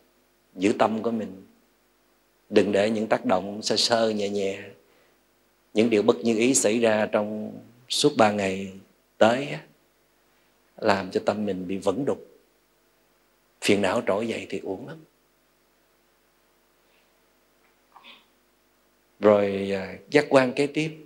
Giữ 0.54 0.72
tâm 0.78 1.02
của 1.02 1.10
mình. 1.10 1.46
Đừng 2.50 2.72
để 2.72 2.90
những 2.90 3.06
tác 3.06 3.24
động 3.24 3.62
sơ 3.62 3.76
sơ 3.76 4.10
nhẹ 4.10 4.28
nhẹ 4.28 4.62
những 5.74 5.90
điều 5.90 6.02
bất 6.02 6.16
như 6.16 6.36
ý 6.36 6.54
xảy 6.54 6.78
ra 6.78 7.08
trong 7.12 7.52
suốt 7.88 8.12
ba 8.16 8.32
ngày 8.32 8.72
tới 9.18 9.48
làm 10.76 11.10
cho 11.10 11.20
tâm 11.26 11.46
mình 11.46 11.68
bị 11.68 11.78
vẫn 11.78 12.04
đục. 12.04 12.26
Phiền 13.60 13.82
não 13.82 14.02
trỗi 14.06 14.28
dậy 14.28 14.46
thì 14.48 14.58
uổng 14.58 14.88
lắm. 14.88 14.96
Rồi 19.20 19.70
à, 19.74 19.98
giác 20.10 20.26
quan 20.28 20.52
kế 20.52 20.66
tiếp. 20.66 20.96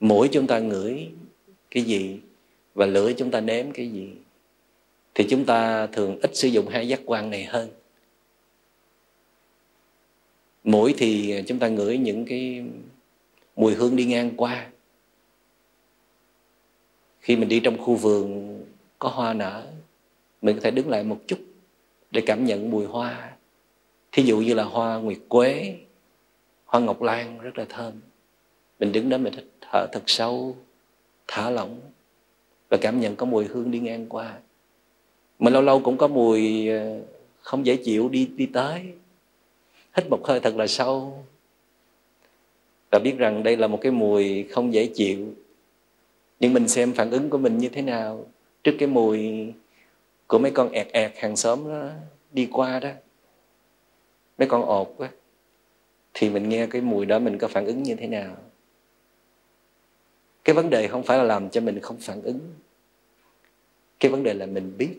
Mũi 0.00 0.28
chúng 0.32 0.46
ta 0.46 0.58
ngửi 0.58 1.08
cái 1.70 1.82
gì 1.82 2.20
và 2.74 2.86
lưỡi 2.86 3.14
chúng 3.18 3.30
ta 3.30 3.40
nếm 3.40 3.72
cái 3.72 3.88
gì 3.88 4.12
thì 5.14 5.26
chúng 5.30 5.44
ta 5.44 5.86
thường 5.86 6.18
ít 6.22 6.36
sử 6.36 6.48
dụng 6.48 6.68
hai 6.68 6.88
giác 6.88 7.00
quan 7.06 7.30
này 7.30 7.44
hơn. 7.44 7.70
Mũi 10.64 10.94
thì 10.98 11.30
à, 11.30 11.40
chúng 11.46 11.58
ta 11.58 11.68
ngửi 11.68 11.98
những 11.98 12.24
cái 12.24 12.64
mùi 13.58 13.74
hương 13.74 13.96
đi 13.96 14.04
ngang 14.04 14.30
qua. 14.36 14.66
Khi 17.20 17.36
mình 17.36 17.48
đi 17.48 17.60
trong 17.60 17.78
khu 17.78 17.94
vườn 17.94 18.58
có 18.98 19.08
hoa 19.08 19.34
nở, 19.34 19.66
mình 20.42 20.56
có 20.56 20.60
thể 20.62 20.70
đứng 20.70 20.88
lại 20.88 21.02
một 21.02 21.18
chút 21.26 21.38
để 22.10 22.22
cảm 22.26 22.44
nhận 22.44 22.70
mùi 22.70 22.86
hoa. 22.86 23.32
Thí 24.12 24.22
dụ 24.22 24.38
như 24.38 24.54
là 24.54 24.64
hoa 24.64 24.96
nguyệt 24.96 25.18
quế, 25.28 25.76
hoa 26.64 26.80
ngọc 26.80 27.02
lan 27.02 27.38
rất 27.38 27.58
là 27.58 27.64
thơm. 27.68 27.92
Mình 28.80 28.92
đứng 28.92 29.08
đó 29.08 29.18
mình 29.18 29.34
thở 29.60 29.86
thật 29.92 30.02
sâu, 30.06 30.56
thả 31.26 31.50
lỏng 31.50 31.80
và 32.68 32.78
cảm 32.80 33.00
nhận 33.00 33.16
có 33.16 33.26
mùi 33.26 33.44
hương 33.44 33.70
đi 33.70 33.78
ngang 33.78 34.06
qua. 34.08 34.38
Mà 35.38 35.50
lâu 35.50 35.62
lâu 35.62 35.80
cũng 35.80 35.96
có 35.96 36.08
mùi 36.08 36.68
ờ, 36.68 37.00
không 37.40 37.66
dễ 37.66 37.76
chịu 37.76 38.08
đi 38.08 38.26
đi 38.36 38.46
tới. 38.46 38.82
Hít 39.96 40.06
một 40.10 40.26
hơi 40.26 40.40
thật 40.40 40.56
là 40.56 40.66
sâu 40.66 41.24
và 42.90 42.98
biết 42.98 43.14
rằng 43.18 43.42
đây 43.42 43.56
là 43.56 43.66
một 43.66 43.78
cái 43.82 43.92
mùi 43.92 44.46
không 44.50 44.74
dễ 44.74 44.90
chịu. 44.94 45.34
Nhưng 46.40 46.52
mình 46.52 46.68
xem 46.68 46.92
phản 46.92 47.10
ứng 47.10 47.30
của 47.30 47.38
mình 47.38 47.58
như 47.58 47.68
thế 47.68 47.82
nào 47.82 48.26
trước 48.64 48.76
cái 48.78 48.88
mùi 48.88 49.52
của 50.26 50.38
mấy 50.38 50.50
con 50.50 50.72
ẹt 50.72 50.88
ẹt 50.92 51.12
hàng 51.16 51.36
xóm 51.36 51.68
đó 51.68 51.90
đi 52.32 52.48
qua 52.52 52.80
đó. 52.80 52.90
Mấy 54.38 54.48
con 54.48 54.62
ột 54.62 54.94
quá 54.96 55.08
thì 56.14 56.30
mình 56.30 56.48
nghe 56.48 56.66
cái 56.66 56.82
mùi 56.82 57.06
đó 57.06 57.18
mình 57.18 57.38
có 57.38 57.48
phản 57.48 57.66
ứng 57.66 57.82
như 57.82 57.94
thế 57.94 58.06
nào? 58.06 58.36
Cái 60.44 60.54
vấn 60.54 60.70
đề 60.70 60.88
không 60.88 61.02
phải 61.02 61.18
là 61.18 61.24
làm 61.24 61.50
cho 61.50 61.60
mình 61.60 61.80
không 61.80 61.96
phản 62.00 62.22
ứng. 62.22 62.40
Cái 64.00 64.10
vấn 64.10 64.22
đề 64.22 64.34
là 64.34 64.46
mình 64.46 64.72
biết, 64.78 64.94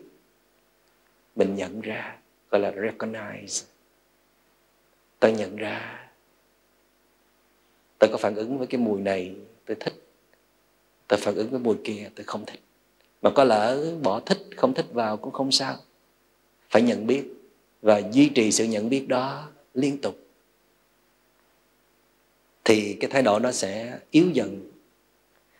mình 1.36 1.54
nhận 1.54 1.80
ra, 1.80 2.16
gọi 2.50 2.60
là 2.60 2.70
recognize. 2.70 3.66
Tôi 5.18 5.32
nhận 5.32 5.56
ra 5.56 6.09
tôi 8.00 8.10
có 8.10 8.16
phản 8.16 8.34
ứng 8.34 8.58
với 8.58 8.66
cái 8.66 8.80
mùi 8.80 9.00
này 9.00 9.34
tôi 9.64 9.76
thích. 9.80 9.94
Tôi 11.08 11.18
phản 11.18 11.34
ứng 11.34 11.50
với 11.50 11.60
mùi 11.60 11.76
kia 11.84 12.10
tôi 12.14 12.24
không 12.24 12.44
thích. 12.46 12.60
Mà 13.22 13.30
có 13.30 13.44
lỡ 13.44 13.94
bỏ 14.02 14.20
thích, 14.20 14.38
không 14.56 14.74
thích 14.74 14.86
vào 14.92 15.16
cũng 15.16 15.32
không 15.32 15.52
sao. 15.52 15.76
Phải 16.70 16.82
nhận 16.82 17.06
biết 17.06 17.24
và 17.82 18.02
duy 18.12 18.28
trì 18.28 18.52
sự 18.52 18.64
nhận 18.64 18.88
biết 18.88 19.08
đó 19.08 19.48
liên 19.74 19.98
tục. 19.98 20.18
Thì 22.64 22.96
cái 23.00 23.10
thái 23.10 23.22
độ 23.22 23.38
nó 23.38 23.52
sẽ 23.52 23.98
yếu 24.10 24.30
dần 24.32 24.70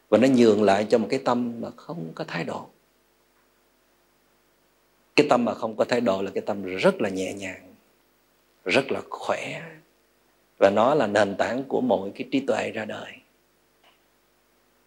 và 0.09 0.19
nó 0.19 0.29
nhường 0.29 0.63
lại 0.63 0.87
cho 0.91 0.99
một 0.99 1.07
cái 1.11 1.21
tâm 1.25 1.55
mà 1.61 1.71
không 1.77 2.13
có 2.15 2.25
thái 2.25 2.45
độ. 2.45 2.67
Cái 5.17 5.27
tâm 5.31 5.45
mà 5.45 5.55
không 5.55 5.77
có 5.77 5.85
thái 5.85 6.01
độ 6.01 6.23
là 6.23 6.31
cái 6.35 6.43
tâm 6.47 6.63
rất 6.65 7.01
là 7.01 7.09
nhẹ 7.09 7.33
nhàng, 7.33 7.75
rất 8.65 8.93
là 8.93 9.01
khỏe 9.11 9.63
và 10.61 10.71
nó 10.71 10.95
là 10.95 11.07
nền 11.07 11.35
tảng 11.37 11.65
của 11.65 11.81
mọi 11.81 12.11
cái 12.15 12.29
trí 12.31 12.41
tuệ 12.41 12.71
ra 12.71 12.85
đời. 12.85 13.13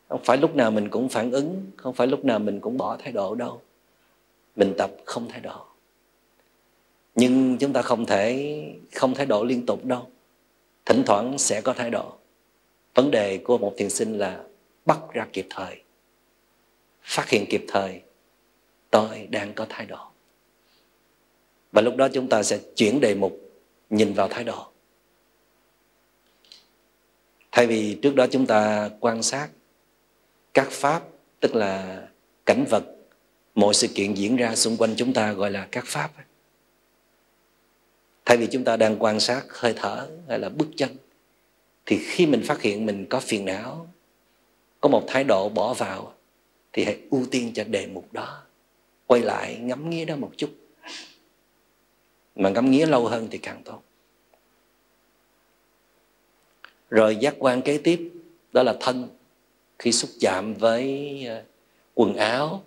Không 0.10 0.22
phải 0.24 0.38
lúc 0.38 0.56
nào 0.56 0.72
mình 0.72 0.90
cũng 0.90 1.10
phản 1.10 1.32
ứng, 1.32 1.72
không 1.78 1.94
phải 1.94 2.08
lúc 2.08 2.26
nào 2.26 2.40
mình 2.40 2.60
cũng 2.60 2.78
bỏ 2.78 2.98
thái 2.98 3.12
độ 3.12 3.36
đâu. 3.36 3.62
Mình 4.56 4.74
tập 4.78 4.92
không 5.06 5.30
thái 5.30 5.40
độ. 5.40 5.66
Nhưng 7.16 7.58
chúng 7.58 7.74
ta 7.74 7.82
không 7.82 8.06
thể 8.06 8.56
không 8.96 9.14
thái 9.14 9.26
độ 9.26 9.44
liên 9.44 9.66
tục 9.66 9.86
đâu. 9.86 10.08
Thỉnh 10.86 11.04
thoảng 11.06 11.38
sẽ 11.38 11.62
có 11.62 11.74
thái 11.74 11.90
độ. 11.90 12.14
Vấn 12.96 13.12
đề 13.12 13.38
của 13.38 13.58
một 13.58 13.74
thiền 13.78 13.90
sinh 13.90 14.18
là 14.18 14.44
bắt 14.86 15.00
ra 15.14 15.28
kịp 15.34 15.48
thời. 15.50 15.82
Phát 17.02 17.30
hiện 17.30 17.46
kịp 17.50 17.66
thời, 17.68 18.02
tôi 18.90 19.28
đang 19.32 19.54
có 19.54 19.66
thái 19.70 19.86
độ. 19.86 20.00
Và 21.72 21.82
lúc 21.82 21.96
đó 21.96 22.08
chúng 22.14 22.30
ta 22.30 22.44
sẽ 22.44 22.60
chuyển 22.76 23.00
đề 23.00 23.16
mục 23.16 23.40
nhìn 23.90 24.14
vào 24.14 24.28
thái 24.28 24.44
độ 24.44 24.73
thay 27.54 27.68
vì 27.68 27.98
trước 28.02 28.16
đó 28.16 28.28
chúng 28.32 28.46
ta 28.46 28.90
quan 29.00 29.24
sát 29.24 29.50
các 30.54 30.68
pháp, 30.72 31.04
tức 31.40 31.56
là 31.56 32.02
cảnh 32.46 32.66
vật, 32.70 32.84
mọi 33.56 33.74
sự 33.74 33.88
kiện 33.88 34.14
diễn 34.14 34.36
ra 34.36 34.56
xung 34.56 34.78
quanh 34.78 34.94
chúng 34.98 35.14
ta 35.14 35.34
gọi 35.34 35.52
là 35.52 35.68
các 35.72 35.84
pháp. 35.88 36.12
Thay 38.26 38.38
vì 38.38 38.48
chúng 38.52 38.64
ta 38.64 38.78
đang 38.78 39.04
quan 39.04 39.20
sát 39.20 39.46
hơi 39.50 39.74
thở 39.78 40.08
hay 40.28 40.40
là 40.40 40.50
bước 40.50 40.68
chân, 40.78 40.90
thì 41.86 42.00
khi 42.06 42.26
mình 42.26 42.44
phát 42.46 42.62
hiện 42.62 42.86
mình 42.86 43.06
có 43.10 43.20
phiền 43.20 43.46
não, 43.46 43.88
có 44.82 44.90
một 44.90 45.04
thái 45.08 45.24
độ 45.24 45.50
bỏ 45.50 45.74
vào, 45.74 46.14
thì 46.74 46.84
hãy 46.84 47.00
ưu 47.12 47.26
tiên 47.32 47.52
cho 47.54 47.64
đề 47.64 47.88
mục 47.88 48.14
đó. 48.14 48.42
Quay 49.08 49.22
lại 49.22 49.56
ngắm 49.56 49.90
nghía 49.90 50.06
đó 50.06 50.16
một 50.16 50.32
chút. 50.38 50.50
Mà 52.36 52.50
ngắm 52.50 52.72
nghía 52.72 52.86
lâu 52.86 53.08
hơn 53.08 53.28
thì 53.32 53.38
càng 53.38 53.62
tốt 53.66 53.84
rồi 56.94 57.16
giác 57.16 57.36
quan 57.40 57.62
kế 57.62 57.78
tiếp 57.78 58.12
đó 58.52 58.64
là 58.64 58.76
thân. 58.80 59.08
Khi 59.80 59.92
xúc 59.92 60.10
chạm 60.20 60.54
với 60.54 61.24
ờ, 61.28 61.44
quần 61.94 62.16
áo 62.16 62.64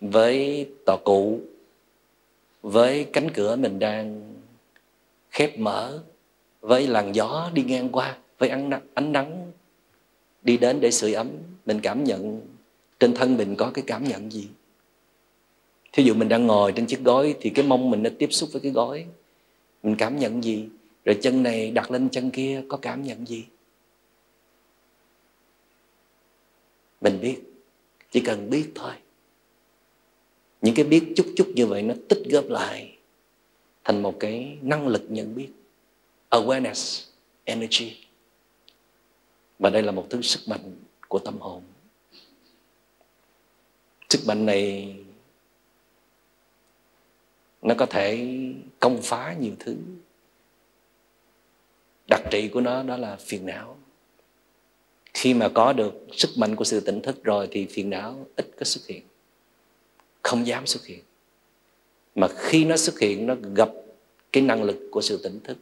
với 0.00 0.66
tòa 0.86 0.96
cụ 1.04 1.40
với 2.62 3.04
cánh 3.04 3.30
cửa 3.30 3.56
mình 3.56 3.78
đang 3.78 4.34
khép 5.30 5.58
mở 5.58 6.02
với 6.60 6.86
làn 6.86 7.14
gió 7.14 7.50
đi 7.54 7.62
ngang 7.62 7.88
qua 7.92 8.16
với 8.38 8.48
ánh 8.48 8.70
nắng, 8.70 8.80
ánh 8.94 9.12
nắng 9.12 9.52
đi 10.42 10.56
đến 10.56 10.80
để 10.80 10.90
sưởi 10.90 11.12
ấm 11.12 11.28
mình 11.66 11.80
cảm 11.80 12.04
nhận 12.04 12.40
trên 13.00 13.14
thân 13.14 13.36
mình 13.36 13.56
có 13.56 13.70
cái 13.74 13.84
cảm 13.86 14.04
nhận 14.04 14.32
gì. 14.32 14.48
Thí 15.92 16.02
dụ 16.02 16.14
mình 16.14 16.28
đang 16.28 16.46
ngồi 16.46 16.72
trên 16.72 16.86
chiếc 16.86 17.00
gối 17.00 17.34
thì 17.40 17.50
cái 17.50 17.64
mông 17.64 17.90
mình 17.90 18.02
nó 18.02 18.10
tiếp 18.18 18.28
xúc 18.30 18.48
với 18.52 18.60
cái 18.60 18.72
gối 18.72 19.06
mình 19.82 19.96
cảm 19.96 20.18
nhận 20.18 20.44
gì? 20.44 20.68
Rồi 21.04 21.18
chân 21.22 21.42
này 21.42 21.70
đặt 21.70 21.90
lên 21.90 22.08
chân 22.08 22.30
kia, 22.30 22.62
có 22.68 22.76
cảm 22.76 23.02
nhận 23.02 23.26
gì? 23.26 23.44
Mình 27.00 27.20
biết, 27.20 27.40
chỉ 28.10 28.20
cần 28.20 28.50
biết 28.50 28.72
thôi. 28.74 28.92
Những 30.62 30.74
cái 30.74 30.84
biết 30.84 31.12
chút 31.16 31.26
chút 31.36 31.52
như 31.54 31.66
vậy 31.66 31.82
nó 31.82 31.94
tích 32.08 32.22
góp 32.30 32.44
lại 32.48 32.96
thành 33.84 34.02
một 34.02 34.16
cái 34.20 34.58
năng 34.62 34.88
lực 34.88 35.02
nhận 35.08 35.34
biết. 35.34 35.48
Awareness, 36.30 37.08
energy. 37.44 37.96
Và 39.58 39.70
đây 39.70 39.82
là 39.82 39.92
một 39.92 40.06
thứ 40.10 40.22
sức 40.22 40.40
mạnh 40.46 40.76
của 41.08 41.18
tâm 41.18 41.38
hồn. 41.40 41.62
Sức 44.08 44.20
mạnh 44.26 44.46
này 44.46 44.96
nó 47.62 47.74
có 47.78 47.86
thể 47.86 48.36
công 48.80 49.02
phá 49.02 49.36
nhiều 49.40 49.52
thứ 49.58 49.76
đặc 52.10 52.22
trị 52.30 52.48
của 52.48 52.60
nó, 52.60 52.82
đó 52.82 52.96
là 52.96 53.16
phiền 53.16 53.46
não. 53.46 53.76
Khi 55.14 55.34
mà 55.34 55.48
có 55.48 55.72
được 55.72 56.06
sức 56.12 56.30
mạnh 56.36 56.56
của 56.56 56.64
sự 56.64 56.80
tỉnh 56.80 57.02
thức 57.02 57.24
rồi 57.24 57.48
thì 57.50 57.66
phiền 57.66 57.90
não 57.90 58.26
ít 58.36 58.50
có 58.58 58.64
xuất 58.64 58.86
hiện. 58.86 59.02
Không 60.22 60.46
dám 60.46 60.66
xuất 60.66 60.86
hiện. 60.86 61.00
Mà 62.14 62.28
khi 62.28 62.64
nó 62.64 62.76
xuất 62.76 62.98
hiện, 62.98 63.26
nó 63.26 63.34
gặp 63.54 63.70
cái 64.32 64.42
năng 64.42 64.62
lực 64.62 64.88
của 64.90 65.00
sự 65.00 65.20
tỉnh 65.22 65.40
thức. 65.44 65.58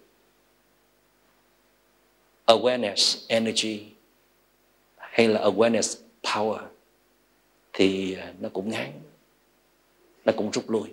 Awareness 2.46 3.24
energy 3.28 3.84
hay 4.96 5.28
là 5.28 5.40
awareness 5.40 5.96
power 6.22 6.66
thì 7.72 8.14
à, 8.14 8.32
nó 8.40 8.48
cũng 8.48 8.68
ngán, 8.68 8.92
nó 10.24 10.32
cũng 10.36 10.50
rút 10.50 10.70
lui. 10.70 10.88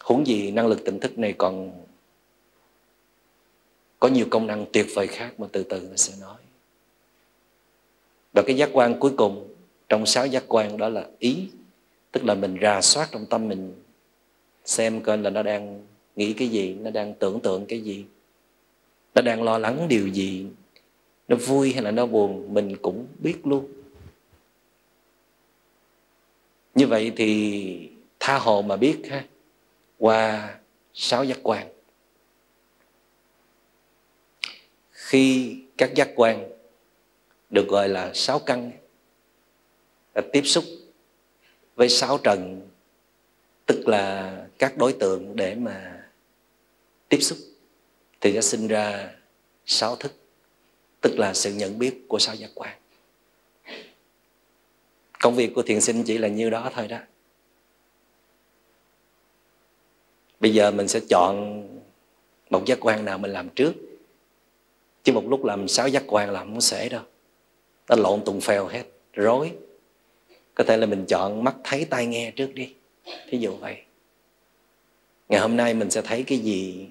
Huống 0.00 0.26
gì 0.26 0.50
năng 0.50 0.66
lực 0.66 0.84
tỉnh 0.84 1.00
thức 1.00 1.18
này 1.18 1.34
còn 1.38 1.83
có 4.04 4.08
nhiều 4.08 4.26
công 4.30 4.46
năng 4.46 4.66
tuyệt 4.72 4.86
vời 4.94 5.06
khác 5.06 5.40
mà 5.40 5.46
từ 5.52 5.62
từ 5.62 5.80
nó 5.90 5.96
sẽ 5.96 6.14
nói. 6.20 6.36
Và 8.32 8.42
cái 8.42 8.56
giác 8.56 8.70
quan 8.72 9.00
cuối 9.00 9.12
cùng 9.16 9.54
trong 9.88 10.06
sáu 10.06 10.26
giác 10.26 10.44
quan 10.48 10.76
đó 10.76 10.88
là 10.88 11.06
ý, 11.18 11.48
tức 12.12 12.24
là 12.24 12.34
mình 12.34 12.56
rà 12.62 12.80
soát 12.80 13.08
trong 13.12 13.26
tâm 13.26 13.48
mình, 13.48 13.72
xem 14.64 15.00
coi 15.00 15.18
là 15.18 15.30
nó 15.30 15.42
đang 15.42 15.86
nghĩ 16.16 16.32
cái 16.32 16.48
gì, 16.48 16.74
nó 16.74 16.90
đang 16.90 17.14
tưởng 17.14 17.40
tượng 17.40 17.66
cái 17.66 17.80
gì, 17.80 18.04
nó 19.14 19.22
đang 19.22 19.42
lo 19.42 19.58
lắng 19.58 19.86
điều 19.88 20.08
gì, 20.08 20.46
nó 21.28 21.36
vui 21.36 21.72
hay 21.72 21.82
là 21.82 21.90
nó 21.90 22.06
buồn, 22.06 22.54
mình 22.54 22.76
cũng 22.82 23.06
biết 23.18 23.46
luôn. 23.46 23.66
Như 26.74 26.86
vậy 26.86 27.12
thì 27.16 27.90
tha 28.20 28.38
hồ 28.38 28.62
mà 28.62 28.76
biết 28.76 28.98
ha, 29.10 29.24
qua 29.98 30.54
sáu 30.94 31.24
giác 31.24 31.38
quan. 31.42 31.73
Khi 35.14 35.56
các 35.76 35.94
giác 35.94 36.10
quan 36.16 36.50
được 37.50 37.68
gọi 37.68 37.88
là 37.88 38.10
sáu 38.14 38.38
căn 38.38 38.70
là 40.14 40.22
tiếp 40.32 40.42
xúc 40.44 40.64
với 41.74 41.88
sáu 41.88 42.18
trần, 42.18 42.68
tức 43.66 43.88
là 43.88 44.36
các 44.58 44.76
đối 44.76 44.92
tượng 44.92 45.36
để 45.36 45.54
mà 45.54 46.06
tiếp 47.08 47.18
xúc, 47.20 47.38
thì 48.20 48.32
sẽ 48.32 48.40
sinh 48.40 48.68
ra 48.68 49.14
sáu 49.66 49.96
thức, 49.96 50.12
tức 51.00 51.18
là 51.18 51.34
sự 51.34 51.52
nhận 51.52 51.78
biết 51.78 52.08
của 52.08 52.18
sáu 52.18 52.34
giác 52.34 52.50
quan. 52.54 52.78
Công 55.20 55.34
việc 55.34 55.52
của 55.54 55.62
thiền 55.62 55.80
sinh 55.80 56.02
chỉ 56.04 56.18
là 56.18 56.28
như 56.28 56.50
đó 56.50 56.70
thôi 56.74 56.88
đó. 56.88 56.98
Bây 60.40 60.54
giờ 60.54 60.70
mình 60.70 60.88
sẽ 60.88 61.00
chọn 61.08 61.62
một 62.50 62.62
giác 62.66 62.78
quan 62.80 63.04
nào 63.04 63.18
mình 63.18 63.32
làm 63.32 63.48
trước 63.48 63.72
chứ 65.04 65.12
một 65.12 65.24
lúc 65.28 65.44
làm 65.44 65.68
sáu 65.68 65.88
giác 65.88 66.02
quan 66.06 66.30
làm 66.30 66.46
không 66.46 66.60
sẽ 66.60 66.88
đâu. 66.88 67.02
Nó 67.88 67.96
lộn 67.96 68.24
tùng 68.24 68.40
phèo 68.40 68.66
hết. 68.66 68.84
Rối. 69.12 69.52
Có 70.54 70.64
thể 70.64 70.76
là 70.76 70.86
mình 70.86 71.04
chọn 71.08 71.44
mắt 71.44 71.56
thấy 71.64 71.84
tai 71.84 72.06
nghe 72.06 72.30
trước 72.30 72.54
đi. 72.54 72.74
Thí 73.28 73.38
dụ 73.38 73.56
vậy. 73.56 73.76
Ngày 75.28 75.40
hôm 75.40 75.56
nay 75.56 75.74
mình 75.74 75.90
sẽ 75.90 76.02
thấy 76.02 76.22
cái 76.22 76.38
gì? 76.38 76.86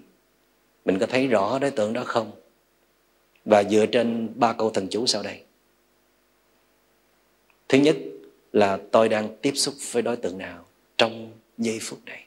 Mình 0.86 1.00
có 1.00 1.06
thấy 1.06 1.28
rõ 1.28 1.60
đối 1.60 1.72
tượng 1.72 1.94
đó 1.94 2.04
không? 2.06 2.32
Và 3.46 3.64
dựa 3.64 3.86
trên 3.86 4.30
ba 4.36 4.54
câu 4.54 4.70
thần 4.70 4.88
chú 4.90 5.06
sau 5.06 5.24
đây. 5.24 5.42
Thứ 7.70 7.78
nhất 7.78 7.98
là 8.54 8.80
tôi 8.92 9.10
đang 9.10 9.38
tiếp 9.42 9.54
xúc 9.56 9.74
với 9.92 10.02
đối 10.02 10.16
tượng 10.18 10.38
nào 10.38 10.66
trong 10.98 11.32
giây 11.58 11.80
phút 11.82 12.00
này? 12.06 12.26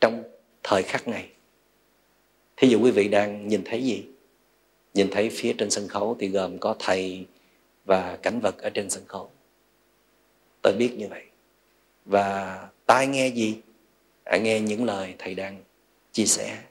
Trong 0.00 0.22
thời 0.62 0.82
khắc 0.82 1.08
này? 1.08 1.28
Thí 2.56 2.68
dụ 2.68 2.80
quý 2.82 2.90
vị 2.90 3.08
đang 3.08 3.48
nhìn 3.48 3.62
thấy 3.64 3.84
gì? 3.84 4.04
Nhìn 4.96 5.10
thấy 5.10 5.30
phía 5.30 5.54
trên 5.58 5.70
sân 5.70 5.88
khấu 5.88 6.16
thì 6.20 6.28
gồm 6.28 6.58
có 6.58 6.76
thầy 6.78 7.26
và 7.84 8.18
cảnh 8.22 8.40
vật 8.40 8.58
ở 8.58 8.70
trên 8.70 8.90
sân 8.90 9.04
khấu. 9.06 9.30
Tôi 10.62 10.72
biết 10.78 10.94
như 10.96 11.08
vậy. 11.08 11.24
Và 12.04 12.68
tai 12.86 13.06
nghe 13.06 13.28
gì? 13.28 13.60
À, 14.24 14.36
nghe 14.36 14.60
những 14.60 14.84
lời 14.84 15.14
thầy 15.18 15.34
đang 15.34 15.64
chia 16.12 16.24
sẻ. 16.24 16.62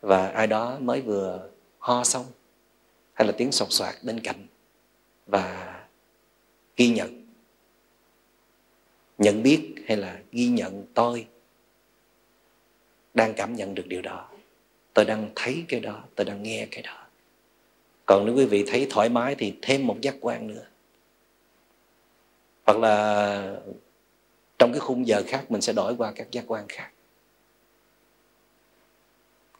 Và 0.00 0.28
ai 0.28 0.46
đó 0.46 0.78
mới 0.80 1.00
vừa 1.00 1.50
ho 1.78 2.04
xong 2.04 2.26
hay 3.12 3.26
là 3.26 3.32
tiếng 3.36 3.52
sột 3.52 3.68
soạt 3.70 3.94
bên 4.02 4.20
cạnh 4.20 4.46
và 5.26 5.80
ghi 6.76 6.88
nhận. 6.88 7.26
Nhận 9.18 9.42
biết 9.42 9.74
hay 9.86 9.96
là 9.96 10.20
ghi 10.32 10.48
nhận 10.48 10.86
tôi 10.94 11.26
đang 13.14 13.34
cảm 13.34 13.56
nhận 13.56 13.74
được 13.74 13.86
điều 13.86 14.02
đó. 14.02 14.28
Tôi 14.94 15.04
đang 15.04 15.30
thấy 15.34 15.64
cái 15.68 15.80
đó 15.80 16.04
tôi 16.14 16.24
đang 16.24 16.42
nghe 16.42 16.66
cái 16.70 16.82
đó 16.82 16.99
còn 18.10 18.26
nếu 18.26 18.34
quý 18.34 18.44
vị 18.44 18.64
thấy 18.66 18.86
thoải 18.90 19.08
mái 19.08 19.34
thì 19.34 19.54
thêm 19.62 19.86
một 19.86 19.96
giác 20.00 20.16
quan 20.20 20.46
nữa. 20.46 20.64
Hoặc 22.66 22.78
là 22.78 23.56
trong 24.58 24.72
cái 24.72 24.80
khung 24.80 25.06
giờ 25.06 25.22
khác 25.26 25.50
mình 25.50 25.60
sẽ 25.60 25.72
đổi 25.72 25.94
qua 25.96 26.12
các 26.12 26.30
giác 26.30 26.44
quan 26.46 26.64
khác. 26.68 26.90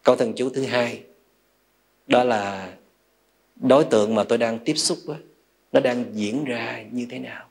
Câu 0.03 0.17
thần 0.17 0.33
chú 0.37 0.51
thứ 0.51 0.65
hai 0.65 1.03
đó 2.07 2.25
là 2.25 2.75
đối 3.57 3.85
tượng 3.85 4.15
mà 4.15 4.25
tôi 4.25 4.39
đang 4.39 4.59
tiếp 4.59 4.75
xúc 4.75 4.99
đó, 5.07 5.17
nó 5.73 5.81
đang 5.81 6.05
diễn 6.15 6.45
ra 6.45 6.85
như 6.93 7.07
thế 7.11 7.19
nào? 7.19 7.49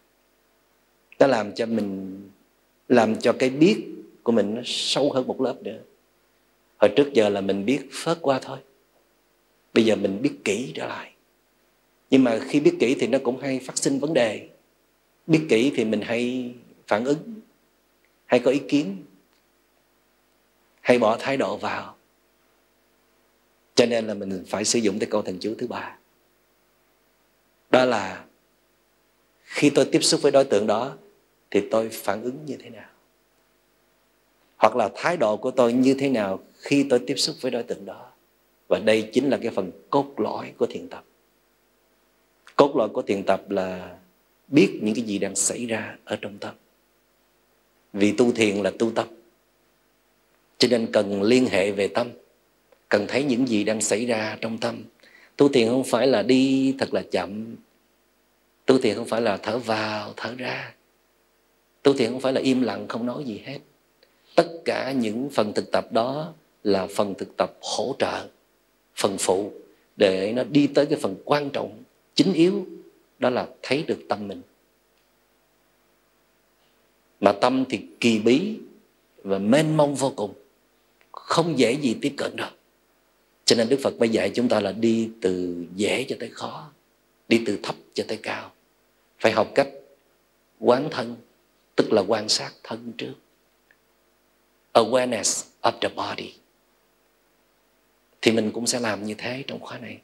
Nó 1.20 1.28
làm 1.28 1.54
cho 1.54 1.66
mình 1.66 2.22
làm 2.88 3.20
cho 3.20 3.34
cái 3.40 3.50
biết 3.50 3.86
của 4.24 4.32
mình 4.32 4.56
nó 4.56 4.62
sâu 4.66 5.12
hơn 5.12 5.28
một 5.28 5.42
lớp 5.42 5.56
nữa. 5.62 5.80
Hồi 6.78 6.92
trước 6.96 7.14
giờ 7.14 7.30
là 7.30 7.42
mình 7.42 7.66
biết 7.66 7.90
phớt 7.92 8.18
qua 8.22 8.40
thôi 8.42 8.58
bây 9.80 9.86
giờ 9.86 9.96
mình 9.96 10.22
biết 10.22 10.34
kỹ 10.46 10.72
trở 10.76 10.88
lại. 10.88 11.12
Nhưng 12.10 12.24
mà 12.24 12.40
khi 12.48 12.60
biết 12.60 12.76
kỹ 12.80 12.96
thì 13.00 13.08
nó 13.08 13.18
cũng 13.24 13.40
hay 13.40 13.60
phát 13.60 13.78
sinh 13.78 14.00
vấn 14.00 14.14
đề. 14.14 14.50
Biết 15.28 15.46
kỹ 15.50 15.72
thì 15.76 15.86
mình 15.86 16.02
hay 16.02 16.54
phản 16.88 17.06
ứng, 17.06 17.42
hay 18.26 18.40
có 18.40 18.52
ý 18.52 18.60
kiến, 18.60 19.04
hay 20.82 21.00
bỏ 21.00 21.18
thái 21.20 21.38
độ 21.38 21.58
vào. 21.58 21.96
Cho 23.76 23.86
nên 23.86 24.08
là 24.08 24.14
mình 24.14 24.44
phải 24.48 24.66
sử 24.66 24.80
dụng 24.80 25.00
cái 25.00 25.10
câu 25.12 25.22
thần 25.22 25.38
chú 25.40 25.56
thứ 25.58 25.68
ba. 25.68 25.98
Đó 27.70 27.86
là 27.86 28.26
khi 29.44 29.70
tôi 29.70 29.86
tiếp 29.86 30.02
xúc 30.02 30.22
với 30.22 30.32
đối 30.32 30.46
tượng 30.46 30.68
đó 30.68 30.98
thì 31.52 31.62
tôi 31.72 31.90
phản 31.90 32.24
ứng 32.24 32.46
như 32.46 32.58
thế 32.64 32.70
nào? 32.70 32.90
Hoặc 34.58 34.76
là 34.76 34.90
thái 34.96 35.18
độ 35.18 35.38
của 35.38 35.52
tôi 35.52 35.74
như 35.74 35.94
thế 36.00 36.10
nào 36.10 36.40
khi 36.58 36.86
tôi 36.90 37.00
tiếp 37.08 37.16
xúc 37.16 37.36
với 37.42 37.52
đối 37.52 37.64
tượng 37.64 37.86
đó? 37.86 38.09
Và 38.70 38.80
đây 38.80 39.10
chính 39.14 39.30
là 39.30 39.38
cái 39.38 39.52
phần 39.52 39.72
cốt 39.90 40.14
lõi 40.18 40.54
của 40.58 40.66
thiền 40.66 40.88
tập. 40.88 41.04
Cốt 42.56 42.76
lõi 42.76 42.90
của 42.90 43.02
thiền 43.02 43.24
tập 43.24 43.50
là 43.50 43.98
biết 44.48 44.80
những 44.82 44.96
cái 44.96 45.04
gì 45.04 45.18
đang 45.18 45.36
xảy 45.36 45.66
ra 45.66 45.98
ở 46.06 46.16
trong 46.16 46.38
tâm. 46.38 46.56
Vì 47.94 48.12
tu 48.12 48.32
thiền 48.32 48.56
là 48.56 48.72
tu 48.80 48.92
tâm. 48.92 49.08
Cho 50.58 50.68
nên 50.72 50.88
cần 50.94 51.24
liên 51.24 51.46
hệ 51.46 51.72
về 51.72 51.88
tâm. 51.88 52.08
Cần 52.90 53.06
thấy 53.08 53.24
những 53.24 53.48
gì 53.48 53.64
đang 53.64 53.82
xảy 53.82 54.06
ra 54.06 54.38
trong 54.42 54.58
tâm. 54.58 54.84
Tu 55.38 55.50
thiền 55.50 55.70
không 55.70 55.84
phải 55.84 56.08
là 56.08 56.24
đi 56.24 56.76
thật 56.80 56.94
là 56.94 57.04
chậm. 57.12 57.56
Tu 58.66 58.78
thiền 58.78 58.96
không 58.96 59.06
phải 59.06 59.22
là 59.22 59.38
thở 59.38 59.58
vào, 59.58 60.14
thở 60.18 60.36
ra. 60.38 60.74
Tu 61.84 61.94
thiền 61.94 62.12
không 62.12 62.22
phải 62.22 62.34
là 62.34 62.42
im 62.42 62.62
lặng, 62.62 62.88
không 62.88 63.06
nói 63.06 63.24
gì 63.24 63.42
hết. 63.46 63.60
Tất 64.36 64.48
cả 64.66 64.92
những 64.92 65.30
phần 65.30 65.54
thực 65.54 65.72
tập 65.72 65.92
đó 65.92 66.34
là 66.64 66.88
phần 66.96 67.14
thực 67.18 67.38
tập 67.38 67.54
hỗ 67.62 67.96
trợ 68.00 68.28
phần 69.00 69.18
phụ 69.20 69.54
để 69.96 70.32
nó 70.36 70.44
đi 70.44 70.68
tới 70.68 70.86
cái 70.86 71.00
phần 71.00 71.16
quan 71.26 71.50
trọng, 71.50 71.84
chính 72.16 72.34
yếu, 72.34 72.66
đó 73.20 73.30
là 73.30 73.48
thấy 73.62 73.84
được 73.84 74.00
tâm 74.10 74.28
mình. 74.28 74.42
Mà 77.20 77.32
tâm 77.32 77.66
thì 77.70 77.80
kỳ 78.00 78.20
bí 78.20 78.58
và 79.24 79.38
mênh 79.38 79.78
mông 79.78 79.96
vô 79.96 80.14
cùng, 80.16 80.34
không 81.12 81.60
dễ 81.60 81.74
gì 81.74 81.98
tiếp 82.02 82.14
cận 82.18 82.36
đâu 82.36 82.50
cho 83.50 83.56
nên 83.56 83.70
đức 83.70 83.80
phật 83.84 84.00
mới 84.00 84.10
dạy 84.10 84.32
chúng 84.34 84.50
ta 84.50 84.60
là 84.60 84.72
đi 84.72 85.10
từ 85.22 85.66
dễ 85.76 86.06
cho 86.10 86.16
tới 86.20 86.30
khó, 86.30 86.72
đi 87.28 87.44
từ 87.46 87.60
thấp 87.64 87.76
cho 87.94 88.04
tới 88.08 88.18
cao. 88.24 88.52
Phải 89.20 89.32
học 89.32 89.52
cách 89.56 89.68
quán 90.60 90.88
thân, 90.92 91.16
tức 91.76 91.94
là 91.94 92.02
quan 92.08 92.30
sát 92.30 92.54
thân 92.64 92.94
trước. 92.98 93.14
Awareness 94.74 95.44
of 95.62 95.72
the 95.82 95.90
body 95.90 96.34
thì 98.22 98.32
mình 98.32 98.52
cũng 98.52 98.68
sẽ 98.68 98.80
làm 98.80 99.04
như 99.04 99.14
thế 99.18 99.44
trong 99.48 99.60
khóa 99.60 99.78
này. 99.78 100.00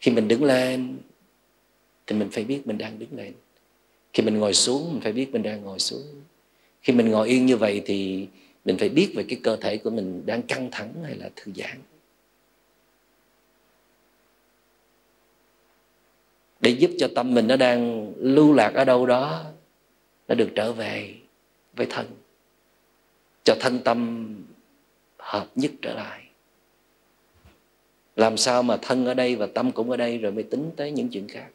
Khi 0.00 0.12
mình 0.12 0.28
đứng 0.28 0.44
lên, 0.44 0.98
thì 2.06 2.16
mình 2.16 2.28
phải 2.32 2.44
biết 2.44 2.66
mình 2.66 2.78
đang 2.78 2.98
đứng 2.98 3.16
lên. 3.16 3.32
Khi 4.12 4.22
mình 4.22 4.38
ngồi 4.38 4.54
xuống, 4.54 4.92
mình 4.92 5.00
phải 5.00 5.12
biết 5.12 5.32
mình 5.32 5.42
đang 5.42 5.62
ngồi 5.62 5.78
xuống. 5.78 6.02
Khi 6.82 6.92
mình 6.92 7.10
ngồi 7.10 7.28
yên 7.28 7.46
như 7.46 7.56
vậy 7.56 7.82
thì 7.84 8.28
mình 8.64 8.76
phải 8.78 8.88
biết 8.88 9.12
về 9.14 9.24
cái 9.28 9.40
cơ 9.42 9.56
thể 9.56 9.76
của 9.76 9.90
mình 9.90 10.26
đang 10.26 10.42
căng 10.42 10.68
thẳng 10.70 10.92
hay 11.04 11.14
là 11.14 11.30
thư 11.36 11.52
giãn. 11.56 11.78
Để 16.60 16.70
giúp 16.70 16.90
cho 16.98 17.08
tâm 17.14 17.34
mình 17.34 17.46
nó 17.46 17.56
đang 17.56 18.12
lưu 18.18 18.52
lạc 18.52 18.74
ở 18.74 18.84
đâu 18.84 19.06
đó, 19.06 19.44
nó 20.28 20.34
được 20.34 20.50
trở 20.54 20.72
về 20.72 21.14
với 21.76 21.86
thân. 21.90 22.06
Cho 23.44 23.56
thân 23.60 23.80
tâm 23.84 24.28
hợp 25.18 25.46
nhất 25.54 25.70
trở 25.82 25.94
lại 25.94 26.21
làm 28.16 28.36
sao 28.36 28.62
mà 28.62 28.76
thân 28.82 29.06
ở 29.06 29.14
đây 29.14 29.36
và 29.36 29.46
tâm 29.54 29.72
cũng 29.72 29.90
ở 29.90 29.96
đây 29.96 30.18
rồi 30.18 30.32
mới 30.32 30.44
tính 30.44 30.70
tới 30.76 30.90
những 30.90 31.08
chuyện 31.08 31.28
khác? 31.28 31.48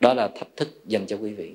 Đó 0.00 0.14
là 0.14 0.28
thách 0.28 0.56
thức 0.56 0.68
dành 0.86 1.06
cho 1.06 1.16
quý 1.16 1.32
vị. 1.32 1.54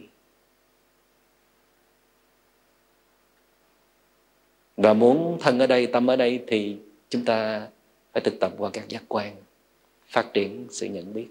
Và 4.77 4.93
muốn 4.93 5.37
thân 5.41 5.59
ở 5.59 5.67
đây, 5.67 5.87
tâm 5.87 6.07
ở 6.07 6.15
đây 6.15 6.43
thì 6.47 6.77
chúng 7.09 7.25
ta 7.25 7.67
phải 8.13 8.21
thực 8.21 8.39
tập 8.39 8.51
qua 8.57 8.69
các 8.73 8.89
giác 8.89 9.03
quan, 9.07 9.35
phát 10.07 10.33
triển 10.33 10.67
sự 10.69 10.85
nhận 10.85 11.13
biết. 11.13 11.27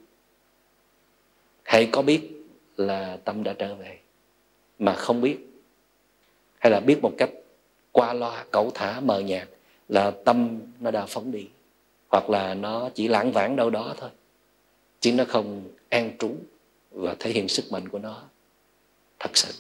Hãy 1.63 1.89
có 1.93 2.03
biết 2.03 2.31
là 2.77 3.19
tâm 3.25 3.43
đã 3.43 3.53
trở 3.59 3.75
về, 3.75 3.99
mà 4.79 4.95
không 4.95 5.21
biết, 5.21 5.39
hay 6.59 6.71
là 6.71 6.81
biết 6.81 7.03
một 7.03 7.13
cách 7.19 7.31
qua 7.93 8.13
loa, 8.13 8.45
cẩu 8.51 8.71
thả, 8.75 9.01
mờ 9.01 9.21
nhạt 9.21 9.49
là 9.89 10.11
tâm 10.11 10.61
nó 10.81 10.91
đã 10.91 11.07
phóng 11.07 11.33
đi, 11.33 11.49
hoặc 12.09 12.31
là 12.31 12.55
nó 12.55 12.91
chỉ 12.95 13.09
lãng 13.09 13.33
vãng 13.33 13.57
đâu 13.57 13.71
đó 13.71 13.95
thôi, 13.99 14.11
chứ 15.01 15.13
nó 15.13 15.25
không 15.29 15.63
an 15.89 16.17
trú 16.19 16.37
và 16.91 17.17
thể 17.19 17.31
hiện 17.31 17.49
sức 17.49 17.65
mạnh 17.71 17.89
của 17.89 17.99
nó 17.99 18.23
thật 19.19 19.37
sự. 19.37 19.53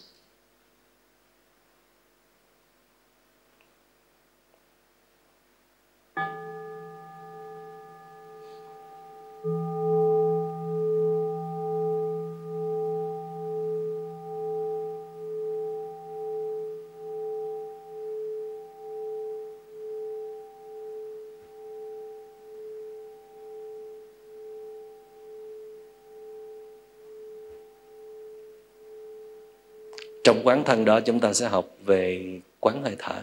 Trong 30.27 30.41
quán 30.45 30.65
thân 30.65 30.85
đó 30.85 31.01
chúng 31.01 31.21
ta 31.21 31.33
sẽ 31.33 31.49
học 31.49 31.69
về 31.85 32.27
quán 32.61 32.83
hơi 32.83 32.97
thở. 32.99 33.23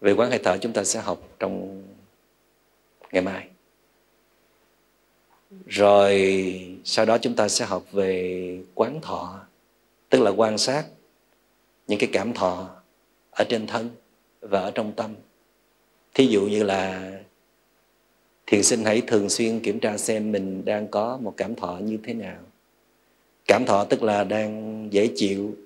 Về 0.00 0.12
quán 0.12 0.30
hơi 0.30 0.40
thở 0.44 0.58
chúng 0.58 0.72
ta 0.72 0.84
sẽ 0.84 1.00
học 1.00 1.18
trong 1.38 1.82
ngày 3.12 3.22
mai. 3.22 3.48
Rồi 5.66 6.78
sau 6.84 7.04
đó 7.04 7.18
chúng 7.18 7.34
ta 7.34 7.48
sẽ 7.48 7.64
học 7.64 7.82
về 7.92 8.58
quán 8.74 9.00
thọ, 9.00 9.40
tức 10.08 10.22
là 10.22 10.30
quan 10.30 10.58
sát 10.58 10.84
những 11.86 11.98
cái 11.98 12.10
cảm 12.12 12.32
thọ 12.32 12.70
ở 13.30 13.44
trên 13.48 13.66
thân 13.66 13.90
và 14.40 14.60
ở 14.60 14.70
trong 14.70 14.92
tâm. 14.92 15.14
Thí 16.14 16.26
dụ 16.26 16.40
như 16.40 16.62
là 16.62 17.12
thiền 18.46 18.62
sinh 18.62 18.84
hãy 18.84 19.02
thường 19.06 19.28
xuyên 19.28 19.60
kiểm 19.60 19.80
tra 19.80 19.96
xem 19.96 20.32
mình 20.32 20.64
đang 20.64 20.88
có 20.88 21.18
một 21.22 21.34
cảm 21.36 21.54
thọ 21.54 21.78
như 21.82 21.98
thế 22.02 22.14
nào 22.14 22.38
cảm 23.48 23.64
thọ 23.64 23.84
tức 23.84 24.02
là 24.02 24.24
đang 24.24 24.88
dễ 24.90 25.08
chịu 25.16 25.56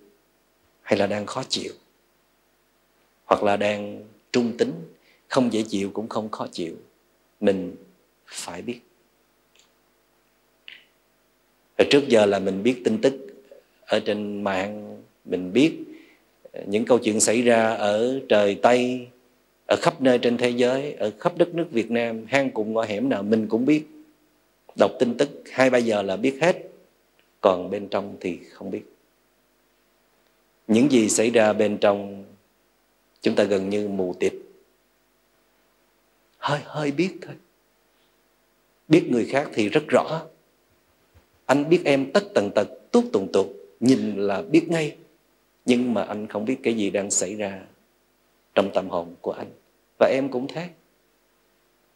hay 0.83 0.99
là 0.99 1.07
đang 1.07 1.27
khó 1.27 1.43
chịu? 1.49 1.73
Hoặc 3.25 3.43
là 3.43 3.57
đang 3.57 4.05
trung 4.33 4.53
tính, 4.59 4.73
không 5.29 5.53
dễ 5.53 5.63
chịu 5.69 5.91
cũng 5.91 6.09
không 6.09 6.31
khó 6.31 6.47
chịu. 6.53 6.77
Mình 7.41 7.77
phải 8.27 8.63
biết. 8.63 8.81
Rồi 11.79 11.89
trước 11.91 12.09
giờ 12.09 12.27
là 12.27 12.39
mình 12.39 12.63
biết 12.63 12.81
tin 12.85 13.01
tức 13.01 13.15
ở 13.87 14.01
trên 14.01 14.45
mạng, 14.45 15.03
mình 15.25 15.53
biết 15.53 15.73
những 16.67 16.85
câu 16.85 16.99
chuyện 16.99 17.21
xảy 17.21 17.43
ra 17.43 17.73
ở 17.75 18.21
trời 18.29 18.55
Tây, 18.55 19.07
ở 19.67 19.77
khắp 19.77 20.01
nơi 20.01 20.19
trên 20.19 20.37
thế 20.37 20.51
giới, 20.51 20.93
ở 20.93 21.11
khắp 21.19 21.37
đất 21.37 21.55
nước 21.55 21.67
Việt 21.71 21.91
Nam, 21.91 22.27
hang 22.27 22.51
cùng 22.51 22.73
ngõ 22.73 22.83
hẻm 22.83 23.09
nào 23.09 23.23
mình 23.23 23.49
cũng 23.49 23.67
biết. 23.67 23.85
Đọc 24.79 24.91
tin 24.99 25.17
tức 25.19 25.29
hai 25.51 25.71
ba 25.71 25.79
giờ 25.79 26.03
là 26.03 26.17
biết 26.17 26.39
hết 26.41 26.72
còn 27.43 27.71
bên 27.71 27.89
trong 27.89 28.17
thì 28.21 28.39
không 28.53 28.71
biết. 28.71 28.83
Những 30.67 30.93
gì 30.93 31.09
xảy 31.09 31.31
ra 31.31 31.53
bên 31.53 31.79
trong, 31.79 32.25
chúng 33.21 33.35
ta 33.35 33.45
gần 33.45 33.69
như 33.69 33.89
mù 33.89 34.15
tịt. 34.21 34.35
Hơi 36.39 36.61
hơi 36.65 36.91
biết 36.91 37.19
thôi. 37.23 37.35
Biết 38.89 39.09
người 39.11 39.27
khác 39.27 39.51
thì 39.53 39.69
rất 39.69 39.85
rõ. 39.89 40.23
Anh 41.47 41.69
biết 41.69 41.83
em 41.85 42.13
tất 42.13 42.25
tần 42.35 42.51
tật 42.55 42.69
tuốt 42.91 43.05
tùng 43.13 43.33
tục, 43.33 43.53
nhìn 43.81 44.17
là 44.17 44.43
biết 44.43 44.69
ngay. 44.69 44.97
Nhưng 45.65 45.95
mà 45.95 46.03
anh 46.03 46.27
không 46.27 46.45
biết 46.45 46.57
cái 46.63 46.75
gì 46.75 46.91
đang 46.91 47.11
xảy 47.11 47.35
ra 47.35 47.63
trong 48.55 48.71
tâm 48.75 48.89
hồn 48.89 49.15
của 49.21 49.33
anh. 49.33 49.51
Và 49.99 50.07
em 50.07 50.29
cũng 50.29 50.47
thế. 50.49 50.69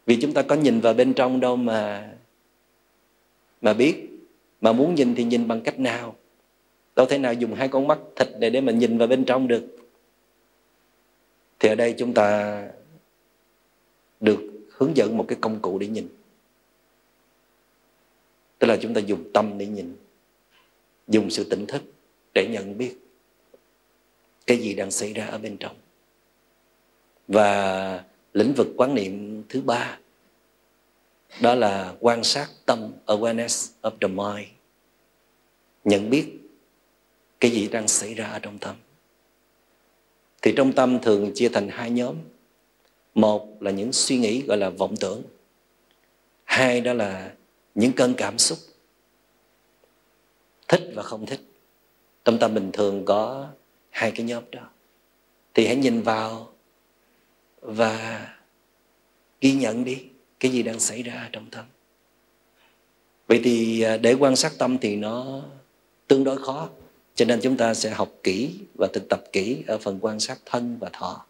Vì 0.07 0.19
chúng 0.21 0.33
ta 0.33 0.43
có 0.43 0.55
nhìn 0.55 0.81
vào 0.81 0.95
bên 0.95 1.15
trong 1.15 1.41
đâu 1.41 1.57
mà 1.57 2.13
mà 3.61 3.73
biết 3.73 4.16
mà 4.61 4.73
muốn 4.73 4.95
nhìn 4.95 5.15
thì 5.15 5.25
nhìn 5.25 5.49
bằng 5.49 5.61
cách 5.61 5.79
nào? 5.79 6.17
Đâu 6.97 7.07
thể 7.07 7.19
nào 7.19 7.33
dùng 7.33 7.55
hai 7.55 7.69
con 7.69 7.89
mắt 7.89 7.99
thịt 8.17 8.29
để 8.39 8.51
để 8.51 8.61
mình 8.61 8.79
nhìn 8.79 8.99
vào 8.99 9.09
bên 9.09 9.25
trong 9.25 9.49
được? 9.49 9.77
Thì 11.59 11.69
ở 11.69 11.75
đây 11.75 11.95
chúng 11.99 12.15
ta 12.15 12.63
được 14.21 14.41
hướng 14.71 14.97
dẫn 14.97 15.17
một 15.17 15.25
cái 15.29 15.39
công 15.41 15.61
cụ 15.61 15.79
để 15.79 15.87
nhìn. 15.87 16.09
Tức 18.59 18.67
là 18.67 18.77
chúng 18.77 18.95
ta 18.95 19.01
dùng 19.01 19.31
tâm 19.33 19.59
để 19.59 19.67
nhìn, 19.67 19.97
dùng 21.09 21.31
sự 21.31 21.45
tỉnh 21.45 21.67
thức 21.67 21.83
để 22.35 22.49
nhận 22.51 22.79
biết 22.79 22.97
cái 24.47 24.59
gì 24.59 24.75
đang 24.75 24.91
xảy 24.91 25.13
ra 25.13 25.27
ở 25.27 25.39
bên 25.39 25.57
trong. 25.57 25.77
Và 27.29 28.05
lĩnh 28.33 28.53
vực 28.53 28.67
quán 28.77 28.95
niệm 28.95 29.43
thứ 29.49 29.61
ba 29.61 29.99
đó 31.41 31.55
là 31.55 31.95
quan 32.01 32.25
sát 32.25 32.49
tâm 32.67 32.93
awareness 33.07 33.71
of 33.83 33.91
the 34.01 34.09
mind. 34.09 34.49
Nhận 35.85 36.11
biết 36.11 36.39
cái 37.41 37.51
gì 37.51 37.69
đang 37.69 37.89
xảy 37.89 38.15
ra 38.15 38.27
ở 38.27 38.39
trong 38.39 38.59
tâm. 38.59 38.77
Thì 40.43 40.53
trong 40.57 40.73
tâm 40.73 40.99
thường 41.03 41.33
chia 41.35 41.49
thành 41.49 41.69
hai 41.69 41.91
nhóm. 41.91 42.17
Một 43.15 43.63
là 43.63 43.71
những 43.71 43.93
suy 43.93 44.19
nghĩ 44.19 44.43
gọi 44.43 44.57
là 44.57 44.71
vọng 44.71 44.95
tưởng. 45.01 45.23
Hai 46.45 46.81
đó 46.81 46.93
là 46.93 47.33
những 47.75 47.93
cơn 47.93 48.15
cảm 48.15 48.39
xúc. 48.39 48.59
Thích 50.69 50.91
và 50.95 51.03
không 51.03 51.27
thích. 51.27 51.41
Trong 52.25 52.39
tâm 52.39 52.55
bình 52.55 52.71
thường 52.73 53.05
có 53.05 53.49
hai 53.91 54.11
cái 54.11 54.27
nhóm 54.27 54.45
đó. 54.51 54.71
Thì 55.55 55.67
hãy 55.67 55.77
nhìn 55.77 56.03
vào 56.03 56.53
và 57.61 58.29
ghi 59.41 59.53
nhận 59.53 59.85
đi 59.85 60.05
cái 60.41 60.51
gì 60.51 60.63
đang 60.63 60.81
xảy 60.81 61.03
ra 61.03 61.29
trong 61.33 61.47
tâm 61.51 61.65
vậy 63.27 63.41
thì 63.45 63.81
à, 63.81 63.97
để 63.97 64.15
quan 64.15 64.37
sát 64.37 64.53
tâm 64.59 64.79
thì 64.79 64.97
nó 64.97 65.43
tương 66.09 66.25
đối 66.25 66.39
khó, 66.39 66.69
cho 67.15 67.25
nên 67.25 67.41
chúng 67.41 67.57
ta 67.57 67.75
sẽ 67.75 67.91
học 67.91 68.13
kỹ 68.23 68.51
và 68.75 68.89
thực 68.93 69.09
tập 69.09 69.25
kỹ 69.33 69.63
ở 69.67 69.79
phần 69.79 69.99
quan 70.01 70.21
sát 70.21 70.39
thân 70.45 70.77
và 70.81 70.91
thọ. 70.93 71.25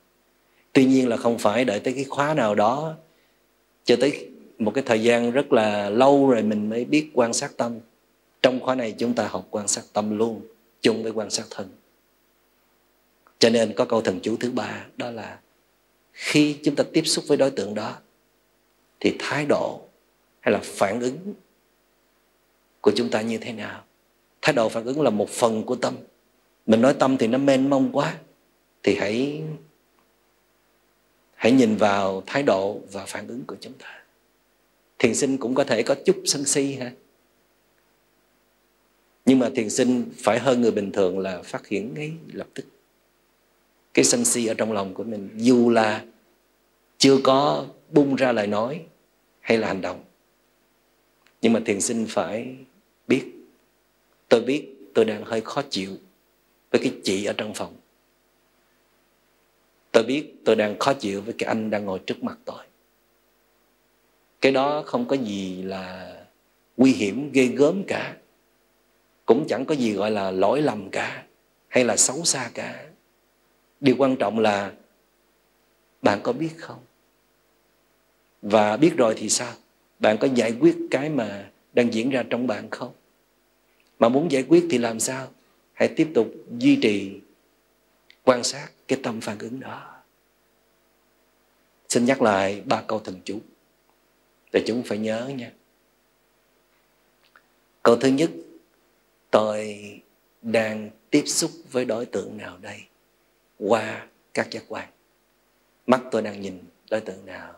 Tuy 0.72 0.84
nhiên 0.84 1.08
là 1.08 1.16
không 1.16 1.38
phải 1.38 1.64
đợi 1.64 1.80
tới 1.80 1.94
cái 1.94 2.04
khóa 2.04 2.34
nào 2.34 2.54
đó, 2.54 2.94
cho 3.84 3.96
tới 4.00 4.28
một 4.58 4.70
cái 4.74 4.84
thời 4.86 5.02
gian 5.02 5.30
rất 5.30 5.52
là 5.52 5.90
lâu 5.90 6.30
rồi 6.30 6.42
mình 6.42 6.68
mới 6.68 6.84
biết 6.84 7.10
quan 7.14 7.32
sát 7.32 7.56
tâm. 7.56 7.78
Trong 8.42 8.60
khóa 8.60 8.74
này 8.74 8.94
chúng 8.98 9.14
ta 9.14 9.28
học 9.28 9.46
quan 9.50 9.68
sát 9.68 9.84
tâm 9.92 10.18
luôn, 10.18 10.40
chung 10.82 11.02
với 11.02 11.12
quan 11.12 11.30
sát 11.30 11.46
thân. 11.50 11.68
Cho 13.38 13.50
nên 13.50 13.72
có 13.72 13.84
câu 13.84 14.02
thần 14.02 14.20
chú 14.22 14.36
thứ 14.40 14.50
ba, 14.50 14.86
đó 14.96 15.10
là 15.10 15.38
khi 16.12 16.56
chúng 16.64 16.76
ta 16.76 16.84
tiếp 16.92 17.02
xúc 17.04 17.24
với 17.28 17.36
đối 17.36 17.50
tượng 17.50 17.74
đó 17.74 17.96
thì 19.00 19.16
thái 19.18 19.46
độ 19.46 19.80
hay 20.40 20.52
là 20.52 20.60
phản 20.62 21.00
ứng 21.00 21.34
của 22.80 22.92
chúng 22.96 23.10
ta 23.10 23.20
như 23.20 23.38
thế 23.38 23.52
nào? 23.52 23.84
Thái 24.42 24.52
độ 24.52 24.68
phản 24.68 24.84
ứng 24.84 25.00
là 25.00 25.10
một 25.10 25.28
phần 25.30 25.62
của 25.62 25.76
tâm. 25.76 25.96
Mình 26.66 26.82
nói 26.82 26.94
tâm 26.98 27.16
thì 27.16 27.26
nó 27.26 27.38
mênh 27.38 27.70
mông 27.70 27.90
quá, 27.92 28.16
thì 28.82 28.96
hãy 28.96 29.42
hãy 31.34 31.52
nhìn 31.52 31.76
vào 31.76 32.22
thái 32.26 32.42
độ 32.42 32.80
và 32.92 33.06
phản 33.06 33.28
ứng 33.28 33.44
của 33.46 33.56
chúng 33.60 33.72
ta. 33.72 34.02
Thiền 34.98 35.14
sinh 35.14 35.38
cũng 35.38 35.54
có 35.54 35.64
thể 35.64 35.82
có 35.82 35.94
chút 36.04 36.22
sân 36.24 36.44
si 36.44 36.74
ha. 36.74 36.92
Nhưng 39.26 39.38
mà 39.38 39.50
thiền 39.54 39.70
sinh 39.70 40.04
phải 40.18 40.38
hơn 40.38 40.60
người 40.60 40.70
bình 40.70 40.92
thường 40.92 41.18
là 41.18 41.42
phát 41.42 41.66
hiện 41.66 41.94
ngay 41.94 42.12
lập 42.32 42.46
tức. 42.54 42.66
Cái 43.94 44.04
sân 44.04 44.24
si 44.24 44.46
ở 44.46 44.54
trong 44.54 44.72
lòng 44.72 44.94
của 44.94 45.04
mình 45.04 45.30
dù 45.36 45.70
là 45.70 46.04
chưa 46.98 47.18
có 47.24 47.66
bung 47.90 48.16
ra 48.16 48.32
lời 48.32 48.46
nói 48.46 48.84
hay 49.40 49.58
là 49.58 49.68
hành 49.68 49.80
động. 49.80 50.04
Nhưng 51.42 51.52
mà 51.52 51.60
thiền 51.64 51.80
sinh 51.80 52.06
phải 52.08 52.56
biết. 53.06 53.32
Tôi 54.28 54.40
biết 54.40 54.68
tôi 54.94 55.04
đang 55.04 55.24
hơi 55.24 55.40
khó 55.40 55.62
chịu 55.70 55.96
với 56.70 56.80
cái 56.82 56.92
chị 57.04 57.24
ở 57.24 57.32
trong 57.32 57.54
phòng. 57.54 57.76
Tôi 59.92 60.04
biết 60.04 60.34
tôi 60.44 60.56
đang 60.56 60.78
khó 60.78 60.92
chịu 60.92 61.22
với 61.22 61.34
cái 61.38 61.48
anh 61.48 61.70
đang 61.70 61.84
ngồi 61.84 61.98
trước 61.98 62.22
mặt 62.22 62.38
tôi. 62.44 62.64
Cái 64.40 64.52
đó 64.52 64.82
không 64.86 65.08
có 65.08 65.16
gì 65.16 65.62
là 65.62 66.14
nguy 66.76 66.92
hiểm, 66.92 67.30
ghê 67.32 67.46
gớm 67.46 67.82
cả. 67.86 68.16
Cũng 69.26 69.46
chẳng 69.48 69.64
có 69.64 69.74
gì 69.74 69.92
gọi 69.92 70.10
là 70.10 70.30
lỗi 70.30 70.62
lầm 70.62 70.90
cả, 70.90 71.24
hay 71.68 71.84
là 71.84 71.96
xấu 71.96 72.24
xa 72.24 72.50
cả. 72.54 72.86
Điều 73.80 73.94
quan 73.98 74.16
trọng 74.16 74.38
là 74.38 74.72
bạn 76.02 76.20
có 76.22 76.32
biết 76.32 76.50
không? 76.58 76.78
Và 78.50 78.76
biết 78.76 78.96
rồi 78.96 79.14
thì 79.16 79.28
sao? 79.28 79.54
Bạn 79.98 80.16
có 80.20 80.28
giải 80.34 80.54
quyết 80.60 80.76
cái 80.90 81.08
mà 81.08 81.50
đang 81.72 81.94
diễn 81.94 82.10
ra 82.10 82.24
trong 82.30 82.46
bạn 82.46 82.70
không? 82.70 82.92
Mà 83.98 84.08
muốn 84.08 84.30
giải 84.30 84.44
quyết 84.48 84.66
thì 84.70 84.78
làm 84.78 85.00
sao? 85.00 85.28
Hãy 85.72 85.88
tiếp 85.88 86.10
tục 86.14 86.28
duy 86.58 86.78
trì, 86.82 87.20
quan 88.24 88.44
sát 88.44 88.68
cái 88.88 88.98
tâm 89.02 89.20
phản 89.20 89.38
ứng 89.38 89.60
đó. 89.60 90.02
Xin 91.88 92.04
nhắc 92.04 92.22
lại 92.22 92.62
ba 92.64 92.82
câu 92.82 93.00
thần 93.00 93.20
chú 93.24 93.40
để 94.52 94.64
chúng 94.66 94.82
phải 94.82 94.98
nhớ 94.98 95.28
nha. 95.36 95.52
Câu 97.82 97.96
thứ 97.96 98.08
nhất, 98.08 98.30
tôi 99.30 99.80
đang 100.42 100.90
tiếp 101.10 101.22
xúc 101.26 101.50
với 101.72 101.84
đối 101.84 102.06
tượng 102.06 102.36
nào 102.36 102.58
đây? 102.62 102.80
Qua 103.58 104.06
các 104.34 104.50
giác 104.50 104.64
quan. 104.68 104.88
Mắt 105.86 106.00
tôi 106.10 106.22
đang 106.22 106.40
nhìn 106.40 106.58
đối 106.90 107.00
tượng 107.00 107.26
nào? 107.26 107.55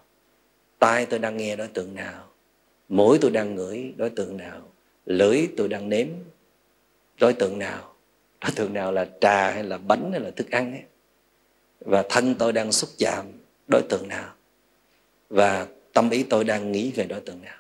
Tai 0.79 1.07
tôi 1.07 1.19
đang 1.19 1.37
nghe 1.37 1.57
đối 1.57 1.69
tượng 1.69 1.95
nào? 1.95 2.29
Mũi 2.89 3.19
tôi 3.21 3.31
đang 3.31 3.55
ngửi 3.55 3.93
đối 3.97 4.11
tượng 4.11 4.37
nào? 4.37 4.61
Lưỡi 5.07 5.49
tôi 5.57 5.69
đang 5.69 5.89
nếm 5.89 6.09
đối 7.21 7.33
tượng 7.33 7.59
nào? 7.59 7.95
Đối 8.41 8.51
tượng 8.51 8.73
nào 8.73 8.93
là 8.93 9.07
trà 9.21 9.51
hay 9.51 9.65
là 9.65 9.79
bánh 9.79 10.11
hay 10.13 10.21
là 10.21 10.31
thức 10.31 10.51
ăn 10.51 10.73
ấy. 10.73 10.83
và 11.81 12.05
thân 12.09 12.35
tôi 12.39 12.53
đang 12.53 12.73
xúc 12.73 12.91
chạm 12.99 13.27
đối 13.69 13.83
tượng 13.89 14.09
nào? 14.09 14.35
Và 15.29 15.67
tâm 15.93 16.11
ý 16.11 16.23
tôi 16.23 16.45
đang 16.45 16.73
nghĩ 16.73 16.91
về 16.91 17.05
đối 17.05 17.21
tượng 17.21 17.43
nào? 17.43 17.59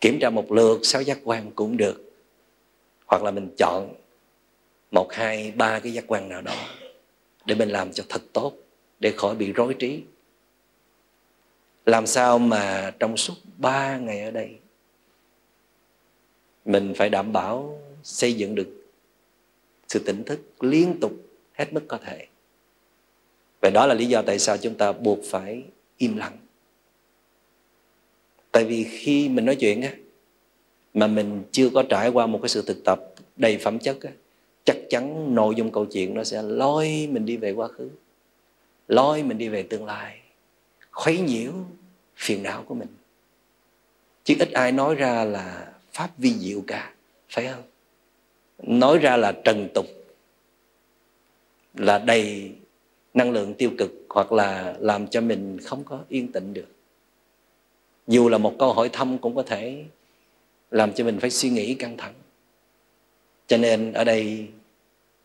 Kiểm 0.00 0.18
tra 0.20 0.30
một 0.30 0.52
lượt 0.52 0.80
sáu 0.82 1.02
giác 1.02 1.18
quan 1.24 1.50
cũng 1.54 1.76
được. 1.76 2.12
Hoặc 3.06 3.22
là 3.22 3.30
mình 3.30 3.48
chọn 3.58 3.94
một, 4.90 5.12
hai, 5.12 5.52
ba 5.56 5.78
cái 5.78 5.92
giác 5.92 6.04
quan 6.06 6.28
nào 6.28 6.42
đó 6.42 6.54
để 7.44 7.54
mình 7.54 7.68
làm 7.68 7.92
cho 7.92 8.04
thật 8.08 8.22
tốt, 8.32 8.52
để 9.00 9.12
khỏi 9.16 9.34
bị 9.34 9.52
rối 9.52 9.74
trí 9.74 10.02
làm 11.86 12.06
sao 12.06 12.38
mà 12.38 12.92
trong 12.98 13.16
suốt 13.16 13.34
ba 13.58 13.98
ngày 13.98 14.22
ở 14.22 14.30
đây 14.30 14.56
mình 16.64 16.94
phải 16.96 17.08
đảm 17.08 17.32
bảo 17.32 17.80
xây 18.02 18.34
dựng 18.34 18.54
được 18.54 18.68
sự 19.88 19.98
tỉnh 20.06 20.24
thức 20.24 20.40
liên 20.60 21.00
tục 21.00 21.12
hết 21.52 21.72
mức 21.72 21.82
có 21.88 21.98
thể. 21.98 22.26
Và 23.60 23.70
đó 23.70 23.86
là 23.86 23.94
lý 23.94 24.06
do 24.06 24.22
tại 24.22 24.38
sao 24.38 24.56
chúng 24.56 24.74
ta 24.74 24.92
buộc 24.92 25.18
phải 25.24 25.62
im 25.96 26.16
lặng. 26.16 26.36
Tại 28.52 28.64
vì 28.64 28.84
khi 28.84 29.28
mình 29.28 29.44
nói 29.44 29.56
chuyện 29.56 29.82
á 29.82 29.94
mà 30.94 31.06
mình 31.06 31.42
chưa 31.52 31.70
có 31.70 31.82
trải 31.82 32.08
qua 32.08 32.26
một 32.26 32.38
cái 32.42 32.48
sự 32.48 32.62
thực 32.66 32.84
tập 32.84 33.00
đầy 33.36 33.58
phẩm 33.58 33.78
chất 33.78 34.02
á, 34.02 34.10
chắc 34.64 34.76
chắn 34.90 35.34
nội 35.34 35.54
dung 35.54 35.72
câu 35.72 35.86
chuyện 35.86 36.14
nó 36.14 36.24
sẽ 36.24 36.42
lôi 36.42 37.08
mình 37.10 37.26
đi 37.26 37.36
về 37.36 37.52
quá 37.52 37.68
khứ 37.68 37.90
lôi 38.88 39.22
mình 39.22 39.38
đi 39.38 39.48
về 39.48 39.62
tương 39.62 39.84
lai 39.84 40.21
khuấy 40.92 41.20
nhiễu 41.20 41.52
phiền 42.16 42.42
não 42.42 42.64
của 42.66 42.74
mình. 42.74 42.88
Chứ 44.24 44.34
ít 44.38 44.52
ai 44.52 44.72
nói 44.72 44.94
ra 44.94 45.24
là 45.24 45.72
pháp 45.92 46.10
vi 46.18 46.34
diệu 46.34 46.62
cả, 46.66 46.92
phải 47.28 47.46
không? 47.46 47.62
Nói 48.62 48.98
ra 48.98 49.16
là 49.16 49.32
trần 49.44 49.68
tục, 49.74 49.86
là 51.74 51.98
đầy 51.98 52.52
năng 53.14 53.30
lượng 53.30 53.54
tiêu 53.54 53.70
cực 53.78 53.92
hoặc 54.08 54.32
là 54.32 54.76
làm 54.78 55.06
cho 55.06 55.20
mình 55.20 55.58
không 55.64 55.84
có 55.84 56.04
yên 56.08 56.32
tĩnh 56.32 56.54
được. 56.54 56.68
Dù 58.06 58.28
là 58.28 58.38
một 58.38 58.54
câu 58.58 58.72
hỏi 58.72 58.90
thăm 58.92 59.18
cũng 59.18 59.34
có 59.34 59.42
thể 59.42 59.84
làm 60.70 60.92
cho 60.92 61.04
mình 61.04 61.20
phải 61.20 61.30
suy 61.30 61.50
nghĩ 61.50 61.74
căng 61.74 61.96
thẳng. 61.96 62.14
Cho 63.46 63.56
nên 63.56 63.92
ở 63.92 64.04
đây 64.04 64.48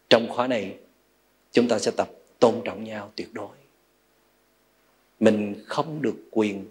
trong 0.10 0.28
khóa 0.30 0.48
này, 0.48 0.78
chúng 1.52 1.68
ta 1.68 1.80
sẽ 1.80 1.92
tập 1.92 2.10
tôn 2.40 2.62
trọng 2.66 2.84
nhau 2.84 3.12
tuyệt 3.16 3.34
đối 3.34 3.50
mình 5.20 5.56
không 5.66 6.02
được 6.02 6.16
quyền 6.32 6.66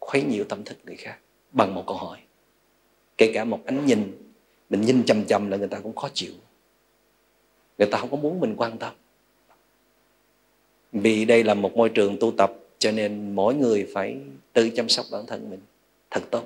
khuấy 0.00 0.22
nhiều 0.22 0.44
tâm 0.44 0.64
thức 0.64 0.76
người 0.84 0.96
khác 0.96 1.18
bằng 1.52 1.74
một 1.74 1.84
câu 1.86 1.96
hỏi. 1.96 2.18
Kể 3.18 3.30
cả 3.34 3.44
một 3.44 3.60
ánh 3.66 3.86
nhìn, 3.86 4.12
mình 4.70 4.80
nhìn 4.80 5.04
chầm 5.04 5.24
chầm 5.24 5.50
là 5.50 5.56
người 5.56 5.68
ta 5.68 5.80
cũng 5.80 5.96
khó 5.96 6.08
chịu. 6.14 6.32
Người 7.78 7.88
ta 7.90 7.98
không 7.98 8.10
có 8.10 8.16
muốn 8.16 8.40
mình 8.40 8.54
quan 8.56 8.78
tâm. 8.78 8.94
Vì 10.92 11.24
đây 11.24 11.44
là 11.44 11.54
một 11.54 11.76
môi 11.76 11.88
trường 11.88 12.16
tu 12.20 12.32
tập, 12.38 12.52
cho 12.78 12.90
nên 12.92 13.34
mỗi 13.34 13.54
người 13.54 13.88
phải 13.94 14.16
tự 14.52 14.70
chăm 14.70 14.88
sóc 14.88 15.06
bản 15.12 15.26
thân 15.26 15.50
mình 15.50 15.60
thật 16.10 16.22
tốt. 16.30 16.44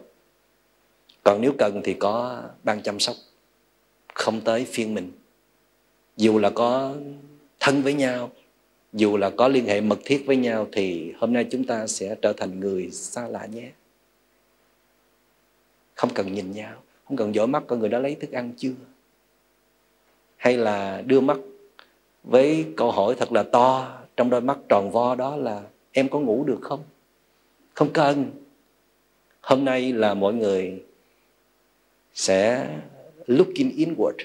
Còn 1.22 1.40
nếu 1.40 1.52
cần 1.58 1.80
thì 1.84 1.94
có 1.94 2.42
ban 2.64 2.82
chăm 2.82 3.00
sóc, 3.00 3.16
không 4.14 4.40
tới 4.40 4.64
phiên 4.64 4.94
mình. 4.94 5.12
Dù 6.16 6.38
là 6.38 6.50
có 6.50 6.94
thân 7.60 7.82
với 7.82 7.94
nhau 7.94 8.30
dù 8.92 9.16
là 9.16 9.30
có 9.30 9.48
liên 9.48 9.66
hệ 9.66 9.80
mật 9.80 9.98
thiết 10.04 10.22
với 10.26 10.36
nhau 10.36 10.68
thì 10.72 11.12
hôm 11.18 11.32
nay 11.32 11.46
chúng 11.50 11.64
ta 11.64 11.86
sẽ 11.86 12.14
trở 12.22 12.32
thành 12.32 12.60
người 12.60 12.90
xa 12.90 13.28
lạ 13.28 13.46
nhé. 13.46 13.70
Không 15.94 16.10
cần 16.14 16.32
nhìn 16.34 16.52
nhau, 16.52 16.82
không 17.04 17.16
cần 17.16 17.34
dõi 17.34 17.46
mắt 17.46 17.62
coi 17.66 17.78
người 17.78 17.88
đó 17.88 17.98
lấy 17.98 18.14
thức 18.14 18.32
ăn 18.32 18.52
chưa? 18.56 18.74
Hay 20.36 20.56
là 20.56 21.02
đưa 21.06 21.20
mắt 21.20 21.38
với 22.22 22.66
câu 22.76 22.90
hỏi 22.90 23.14
thật 23.18 23.32
là 23.32 23.42
to, 23.42 23.98
trong 24.16 24.30
đôi 24.30 24.40
mắt 24.40 24.58
tròn 24.68 24.90
vo 24.90 25.14
đó 25.14 25.36
là 25.36 25.62
em 25.92 26.08
có 26.08 26.20
ngủ 26.20 26.44
được 26.44 26.58
không? 26.62 26.80
Không 27.74 27.92
cần. 27.92 28.30
Hôm 29.40 29.64
nay 29.64 29.92
là 29.92 30.14
mọi 30.14 30.34
người 30.34 30.82
sẽ 32.14 32.68
looking 33.26 33.68
inward. 33.68 34.16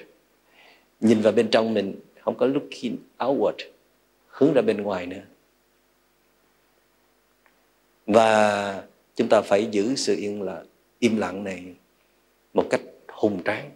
Nhìn 1.00 1.20
vào 1.20 1.32
bên 1.32 1.48
trong 1.50 1.74
mình, 1.74 1.94
không 2.20 2.34
có 2.38 2.46
looking 2.46 2.96
outward 3.18 3.73
hướng 4.34 4.52
ra 4.52 4.62
bên 4.62 4.82
ngoài 4.82 5.06
nữa. 5.06 5.22
Và 8.06 8.84
chúng 9.16 9.28
ta 9.28 9.40
phải 9.40 9.66
giữ 9.70 9.94
sự 9.94 10.16
yên 10.16 10.42
là 10.42 10.64
im 10.98 11.16
lặng 11.16 11.44
này 11.44 11.74
một 12.54 12.66
cách 12.70 12.80
hùng 13.08 13.42
tráng. 13.44 13.70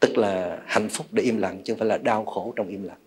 Tức 0.00 0.18
là 0.18 0.62
hạnh 0.66 0.88
phúc 0.88 1.06
để 1.10 1.22
im 1.22 1.38
lặng 1.38 1.60
chứ 1.64 1.72
không 1.72 1.78
phải 1.78 1.88
là 1.88 1.98
đau 1.98 2.24
khổ 2.24 2.52
trong 2.56 2.68
im 2.68 2.82
lặng. 2.82 3.00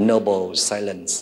Noble 0.00 0.54
silence. 0.54 1.12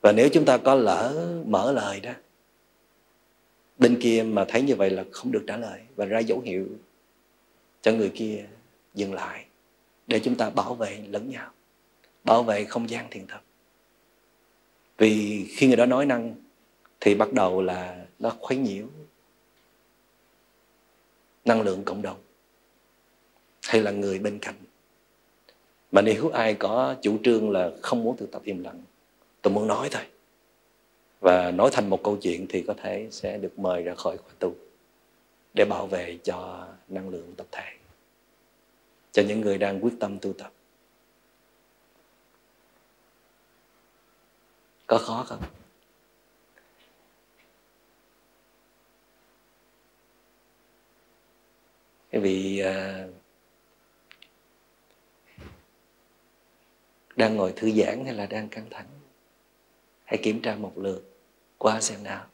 Và 0.00 0.12
nếu 0.12 0.28
chúng 0.32 0.44
ta 0.44 0.58
có 0.58 0.74
lỡ, 0.74 1.34
mở 1.46 1.72
lời 1.72 2.00
đó, 2.00 2.12
bên 3.78 3.98
kia 4.00 4.22
mà 4.22 4.44
thấy 4.48 4.62
như 4.62 4.74
vậy 4.74 4.90
là 4.90 5.04
không 5.12 5.32
được 5.32 5.44
trả 5.46 5.56
lời 5.56 5.80
và 5.96 6.04
ra 6.04 6.18
dấu 6.18 6.40
hiệu 6.40 6.68
cho 7.82 7.92
người 7.92 8.10
kia 8.14 8.46
dừng 8.98 9.14
lại 9.14 9.44
để 10.06 10.20
chúng 10.24 10.34
ta 10.34 10.50
bảo 10.50 10.74
vệ 10.74 11.04
lẫn 11.08 11.30
nhau, 11.30 11.50
bảo 12.24 12.42
vệ 12.42 12.64
không 12.64 12.90
gian 12.90 13.06
thiền 13.10 13.26
tập 13.26 13.42
vì 14.98 15.44
khi 15.50 15.66
người 15.66 15.76
đó 15.76 15.86
nói 15.86 16.06
năng 16.06 16.34
thì 17.00 17.14
bắt 17.14 17.32
đầu 17.32 17.62
là 17.62 18.06
nó 18.18 18.30
khuấy 18.40 18.58
nhiễu 18.58 18.86
năng 21.44 21.62
lượng 21.62 21.84
cộng 21.84 22.02
đồng. 22.02 22.16
Hay 23.62 23.82
là 23.82 23.90
người 23.90 24.18
bên 24.18 24.38
cạnh. 24.38 24.54
Mà 25.92 26.02
nếu 26.02 26.28
ai 26.28 26.54
có 26.54 26.96
chủ 27.02 27.18
trương 27.24 27.50
là 27.50 27.70
không 27.82 28.04
muốn 28.04 28.16
thực 28.16 28.30
tập 28.30 28.42
im 28.44 28.64
lặng, 28.64 28.82
tôi 29.42 29.54
muốn 29.54 29.66
nói 29.66 29.88
thôi. 29.92 30.02
Và 31.20 31.50
nói 31.50 31.70
thành 31.72 31.90
một 31.90 32.02
câu 32.02 32.16
chuyện 32.22 32.46
thì 32.48 32.64
có 32.66 32.74
thể 32.82 33.08
sẽ 33.10 33.38
được 33.38 33.58
mời 33.58 33.82
ra 33.82 33.94
khỏi 33.94 34.16
khóa 34.16 34.32
tu 34.38 34.54
để 35.54 35.64
bảo 35.64 35.86
vệ 35.86 36.18
cho 36.24 36.68
năng 36.88 37.08
lượng 37.08 37.34
tập 37.36 37.46
thể 37.52 37.72
cho 39.12 39.22
những 39.22 39.40
người 39.40 39.58
đang 39.58 39.80
quyết 39.84 39.92
tâm 40.00 40.18
tu 40.18 40.32
tập. 40.32 40.52
Có 44.86 44.98
khó 44.98 45.24
không? 45.26 45.42
Cái 52.10 52.20
vị 52.20 52.58
à, 52.58 53.06
đang 57.16 57.36
ngồi 57.36 57.52
thư 57.56 57.70
giãn 57.70 58.04
hay 58.04 58.14
là 58.14 58.26
đang 58.26 58.48
căng 58.48 58.66
thẳng? 58.70 58.86
Hãy 60.04 60.18
kiểm 60.22 60.42
tra 60.42 60.54
một 60.56 60.72
lượt 60.76 61.02
qua 61.58 61.80
xem 61.80 62.02
nào. 62.02 62.26